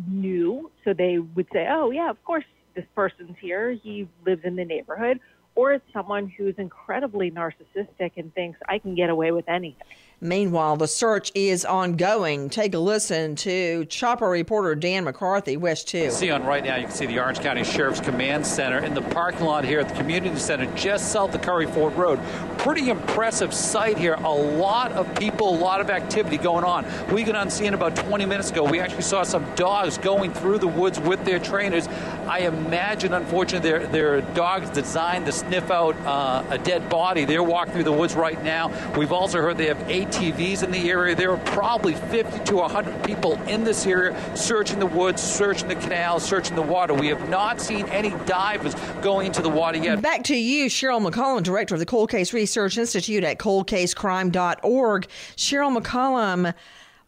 knew. 0.08 0.72
So 0.84 0.94
they 0.94 1.20
would 1.20 1.48
say, 1.54 1.68
oh, 1.70 1.92
yeah, 1.92 2.10
of 2.10 2.24
course, 2.24 2.46
this 2.76 2.86
person's 2.96 3.36
here. 3.42 3.72
He 3.72 4.08
lives 4.26 4.42
in 4.44 4.56
the 4.56 4.66
neighborhood. 4.66 5.20
Or 5.58 5.72
it's 5.72 5.92
someone 5.92 6.30
who's 6.30 6.54
incredibly 6.60 7.32
narcissistic 7.32 8.12
and 8.16 8.32
thinks, 8.36 8.60
I 8.70 8.78
can 8.78 8.94
get 8.94 9.10
away 9.10 9.32
with 9.32 9.50
anything. 9.50 9.88
Meanwhile, 10.20 10.78
the 10.78 10.88
search 10.88 11.32
is 11.36 11.64
ongoing. 11.64 12.50
Take 12.50 12.74
a 12.74 12.80
listen 12.80 13.36
to 13.38 13.86
Chopper 13.86 14.30
reporter 14.30 14.74
Dan 14.74 15.04
McCarthy, 15.04 15.58
WESH 15.58 15.84
2. 15.84 16.10
See 16.10 16.32
on 16.32 16.44
right 16.44 16.64
now, 16.64 16.76
you 16.76 16.86
can 16.86 16.92
see 16.92 17.06
the 17.06 17.20
Orange 17.20 17.40
County 17.40 17.64
Sheriff's 17.64 18.00
Command 18.00 18.46
Center 18.46 18.80
in 18.80 18.96
the 18.96 19.02
parking 19.02 19.46
lot 19.46 19.64
here 19.64 19.80
at 19.80 19.90
the 19.90 19.96
community 19.96 20.36
center 20.38 20.66
just 20.76 21.12
south 21.12 21.36
of 21.36 21.42
Curry 21.44 21.68
Ford 21.68 21.94
Road. 21.94 22.20
Pretty 22.58 22.90
impressive 22.90 23.54
sight 23.54 23.96
here. 23.96 24.16
A 24.16 24.32
lot 24.32 24.92
of 24.94 25.14
people, 25.20 25.50
a 25.50 25.60
lot 25.60 25.82
of 25.82 25.92
activity 25.92 26.38
going 26.38 26.64
on. 26.64 26.84
We 27.14 27.24
got 27.24 27.36
on 27.36 27.52
scene 27.52 27.76
about 27.76 27.96
20 27.96 28.26
minutes 28.26 28.50
ago. 28.50 28.64
We 28.64 28.80
actually 28.80 29.04
saw 29.04 29.22
some 29.22 29.46
dogs 29.54 30.00
going 30.00 30.34
through 30.34 30.58
the 30.58 30.68
woods 30.68 31.00
with 31.00 31.24
their 31.26 31.38
trainers. 31.38 31.88
I 32.28 32.40
imagine, 32.40 33.14
unfortunately, 33.14 33.88
their, 33.88 34.22
dogs 34.22 34.70
designed 34.70 35.26
to 35.26 35.32
sniff 35.32 35.72
out 35.72 35.96
uh, 36.06 36.44
a 36.50 36.58
dead 36.58 36.90
body. 36.90 37.26
They're 37.26 37.44
walking 37.44 37.74
through 37.74 37.86
the 37.86 37.92
woods 37.92 38.16
right 38.16 38.42
now. 38.44 38.72
We've 38.98 39.12
also 39.12 39.42
heard 39.42 39.58
they 39.58 39.68
have 39.68 39.78
ATVs 39.78 40.64
in 40.64 40.72
the 40.72 40.90
area. 40.90 41.16
There 41.16 41.32
are 41.32 41.38
probably 41.38 41.96
50 41.96 42.44
to 42.46 42.56
100 42.58 43.04
people 43.04 43.34
in 43.44 43.64
this 43.64 43.86
area 43.86 44.18
searching 44.36 44.80
the 44.80 44.86
woods, 44.86 45.22
searching 45.22 45.68
the 45.68 45.76
canals, 45.76 46.24
searching 46.24 46.56
the 46.56 46.62
water. 46.62 46.94
We 46.94 47.08
have 47.08 47.30
not 47.30 47.62
seen 47.62 47.86
any 47.88 48.12
divers 48.26 48.76
going 49.02 49.28
into 49.28 49.42
the 49.42 49.50
water 49.50 49.78
yet. 49.78 50.02
Back 50.02 50.24
to 50.26 50.36
you, 50.36 50.66
Cheryl 50.66 51.06
McCollum, 51.06 51.44
director 51.44 51.76
of 51.76 51.80
the 51.80 51.86
Cold 51.86 52.10
Case 52.10 52.34
Research 52.34 52.78
Institute 52.78 53.24
at 53.24 53.38
coldcasecrime.org. 53.38 55.08
Cheryl 55.36 55.78
McCollum, 55.78 56.54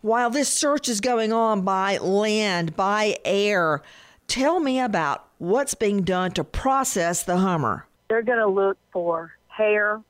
while 0.01 0.29
this 0.29 0.49
search 0.49 0.87
is 0.87 1.01
going 1.01 1.33
on 1.33 1.61
by 1.61 1.97
land, 1.97 2.75
by 2.75 3.17
air, 3.25 3.81
tell 4.29 4.59
me 4.59 4.79
about 4.79 5.27
what's 5.39 5.73
being 5.73 6.03
done 6.03 6.31
to 6.31 6.43
process 6.43 7.23
the 7.23 7.37
Hummer. 7.37 7.85
They're 8.07 8.21
going 8.21 8.39
to 8.39 8.47
look 8.47 8.77
for 8.93 9.33
hair, 9.47 10.01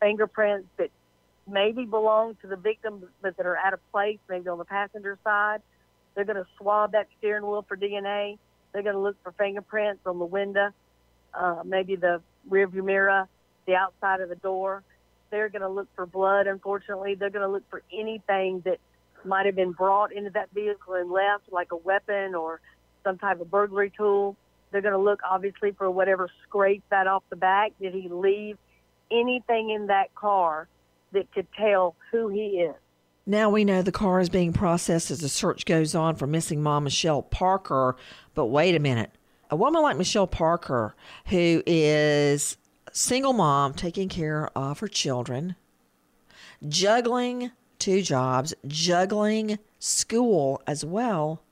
fingerprints 0.00 0.68
that 0.76 0.90
maybe 1.50 1.84
belong 1.84 2.36
to 2.42 2.46
the 2.46 2.56
victim, 2.56 3.02
but 3.22 3.36
that 3.36 3.46
are 3.46 3.56
out 3.56 3.72
of 3.72 3.80
place, 3.90 4.18
maybe 4.28 4.48
on 4.48 4.58
the 4.58 4.64
passenger 4.64 5.18
side. 5.24 5.62
They're 6.14 6.24
going 6.24 6.36
to 6.36 6.46
swab 6.58 6.92
that 6.92 7.08
steering 7.18 7.44
wheel 7.46 7.64
for 7.66 7.76
DNA. 7.76 8.38
They're 8.72 8.82
going 8.82 8.94
to 8.94 9.00
look 9.00 9.16
for 9.22 9.32
fingerprints 9.32 10.02
on 10.04 10.18
the 10.18 10.24
window, 10.24 10.70
uh, 11.32 11.62
maybe 11.64 11.96
the 11.96 12.20
rearview 12.50 12.84
mirror, 12.84 13.26
the 13.66 13.74
outside 13.74 14.20
of 14.20 14.28
the 14.28 14.36
door. 14.36 14.82
They're 15.30 15.48
going 15.48 15.62
to 15.62 15.68
look 15.68 15.88
for 15.94 16.06
blood, 16.06 16.46
unfortunately. 16.46 17.14
They're 17.14 17.30
going 17.30 17.46
to 17.46 17.52
look 17.52 17.68
for 17.70 17.82
anything 17.92 18.62
that 18.64 18.78
might 19.24 19.46
have 19.46 19.56
been 19.56 19.72
brought 19.72 20.12
into 20.12 20.30
that 20.30 20.50
vehicle 20.52 20.94
and 20.94 21.10
left, 21.10 21.50
like 21.50 21.72
a 21.72 21.76
weapon 21.76 22.34
or 22.34 22.60
some 23.04 23.18
type 23.18 23.40
of 23.40 23.50
burglary 23.50 23.92
tool. 23.96 24.36
They're 24.70 24.82
going 24.82 24.92
to 24.92 24.98
look, 24.98 25.20
obviously, 25.28 25.72
for 25.72 25.90
whatever 25.90 26.28
scraped 26.44 26.90
that 26.90 27.06
off 27.06 27.22
the 27.30 27.36
back. 27.36 27.72
Did 27.80 27.94
he 27.94 28.08
leave 28.08 28.58
anything 29.10 29.70
in 29.70 29.86
that 29.86 30.14
car 30.14 30.68
that 31.12 31.32
could 31.32 31.46
tell 31.56 31.96
who 32.10 32.28
he 32.28 32.60
is? 32.60 32.74
Now 33.26 33.50
we 33.50 33.64
know 33.64 33.82
the 33.82 33.92
car 33.92 34.20
is 34.20 34.30
being 34.30 34.52
processed 34.54 35.10
as 35.10 35.20
the 35.20 35.28
search 35.28 35.66
goes 35.66 35.94
on 35.94 36.16
for 36.16 36.26
missing 36.26 36.62
mom 36.62 36.84
Michelle 36.84 37.22
Parker. 37.22 37.96
But 38.34 38.46
wait 38.46 38.74
a 38.74 38.78
minute. 38.78 39.10
A 39.50 39.56
woman 39.56 39.82
like 39.82 39.96
Michelle 39.96 40.26
Parker, 40.26 40.94
who 41.26 41.62
is 41.66 42.56
single 42.92 43.32
mom 43.32 43.74
taking 43.74 44.08
care 44.08 44.50
of 44.56 44.80
her 44.80 44.88
children, 44.88 45.56
juggling 46.66 47.50
two 47.78 48.02
jobs, 48.02 48.54
juggling 48.66 49.58
school 49.78 50.62
as 50.66 50.84
well, 50.84 51.42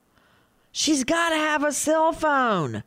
she's 0.76 1.04
got 1.04 1.30
to 1.30 1.36
have 1.36 1.64
a 1.64 1.72
cell 1.72 2.12
phone. 2.12 2.84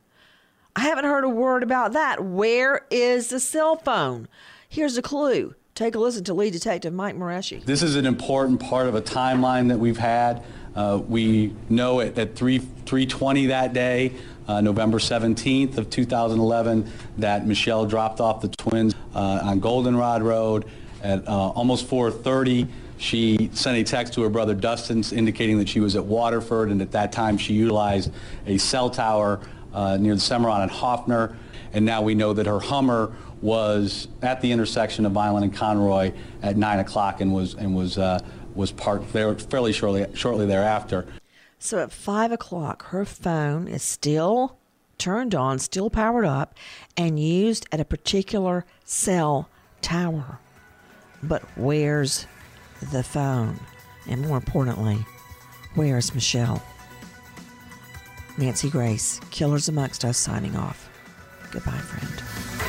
I 0.76 0.82
haven't 0.82 1.06
heard 1.06 1.24
a 1.24 1.30
word 1.30 1.64
about 1.64 1.94
that. 1.94 2.24
Where 2.24 2.86
is 2.92 3.30
the 3.30 3.40
cell 3.40 3.76
phone? 3.76 4.28
Here's 4.70 4.96
a 4.98 5.02
clue. 5.02 5.56
Take 5.74 5.96
a 5.96 6.00
listen 6.00 6.24
to 6.26 6.34
lead 6.34 6.54
detective 6.54 6.94
Mike 6.94 7.16
Moreschi. 7.16 7.66
This 7.66 7.82
is 7.82 7.96
an 7.96 8.06
important 8.06 8.60
part 8.60 8.88
of 8.88 8.96
a 8.96 9.02
timeline 9.02 9.70
that 9.70 9.80
we've 9.80 9.98
had. 9.98 10.44
Uh, 10.76 11.02
we 11.08 11.56
know 11.70 12.00
at, 12.00 12.18
at 12.20 12.36
3, 12.36 12.60
320 12.60 13.48
that 13.48 13.74
day, 13.74 14.14
uh, 14.48 14.62
November 14.62 15.00
17th 15.00 15.78
of 15.78 15.90
2011, 15.90 16.92
that 17.18 17.48
Michelle 17.48 17.86
dropped 17.86 18.22
off 18.22 18.42
the 18.42 18.50
twins 18.50 18.94
uh, 19.16 19.40
on 19.44 19.60
Goldenrod 19.60 20.22
Road 20.22 20.66
at 21.04 21.28
uh, 21.28 21.32
almost 21.32 21.88
430. 21.88 22.68
She 22.98 23.50
sent 23.54 23.78
a 23.78 23.84
text 23.84 24.14
to 24.14 24.22
her 24.24 24.30
brother 24.30 24.54
Dustin 24.54 25.04
indicating 25.14 25.58
that 25.60 25.70
she 25.70 25.80
was 25.80 25.96
at 25.96 26.04
Waterford, 26.04 26.70
and 26.70 26.82
at 26.82 26.92
that 26.92 27.12
time 27.12 27.38
she 27.38 27.54
utilized 27.54 28.12
a 28.46 28.58
cell 28.58 28.90
tower 28.90 29.40
uh, 29.74 29.98
near 29.98 30.16
the 30.16 30.22
Cimarron 30.22 30.62
and 30.62 30.72
Hoffner. 30.72 31.38
And 31.72 31.86
now 31.86 32.02
we 32.02 32.16
know 32.16 32.34
that 32.34 32.46
her 32.46 32.60
Hummer 32.60 33.14
was 33.42 34.08
at 34.22 34.42
the 34.42 34.52
intersection 34.52 35.06
of 35.06 35.14
Vineland 35.14 35.46
and 35.46 35.54
Conroy 35.54 36.12
at 36.42 36.58
9 36.58 36.80
o'clock 36.80 37.22
and 37.22 37.34
was, 37.34 37.54
and 37.54 37.74
was, 37.76 37.98
uh, 37.98 38.20
was 38.54 38.72
parked 38.72 39.14
there 39.14 39.34
fairly 39.36 39.72
shortly, 39.72 40.06
shortly 40.14 40.46
thereafter. 40.46 41.08
So 41.58 41.80
at 41.80 41.92
5 41.92 42.32
o'clock, 42.32 42.88
her 42.88 43.06
phone 43.06 43.68
is 43.68 43.84
still 43.84 44.58
turned 44.98 45.34
on, 45.34 45.60
still 45.60 45.90
powered 45.90 46.26
up, 46.26 46.56
and 46.98 47.20
used 47.20 47.66
at 47.72 47.80
a 47.80 47.86
particular 47.86 48.66
cell 48.84 49.50
tower. 49.82 50.40
But 51.24 51.44
where's 51.58 52.26
the 52.92 53.04
phone? 53.04 53.60
And 54.08 54.22
more 54.22 54.38
importantly, 54.38 55.06
where's 55.76 56.14
Michelle? 56.14 56.64
Nancy 58.38 58.70
Grace, 58.70 59.20
Killers 59.32 59.68
Amongst 59.68 60.06
Us, 60.06 60.18
signing 60.18 60.56
off. 60.56 60.90
Goodbye, 61.52 61.72
friend. 61.72 62.69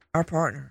our 0.13 0.23
partner. 0.23 0.70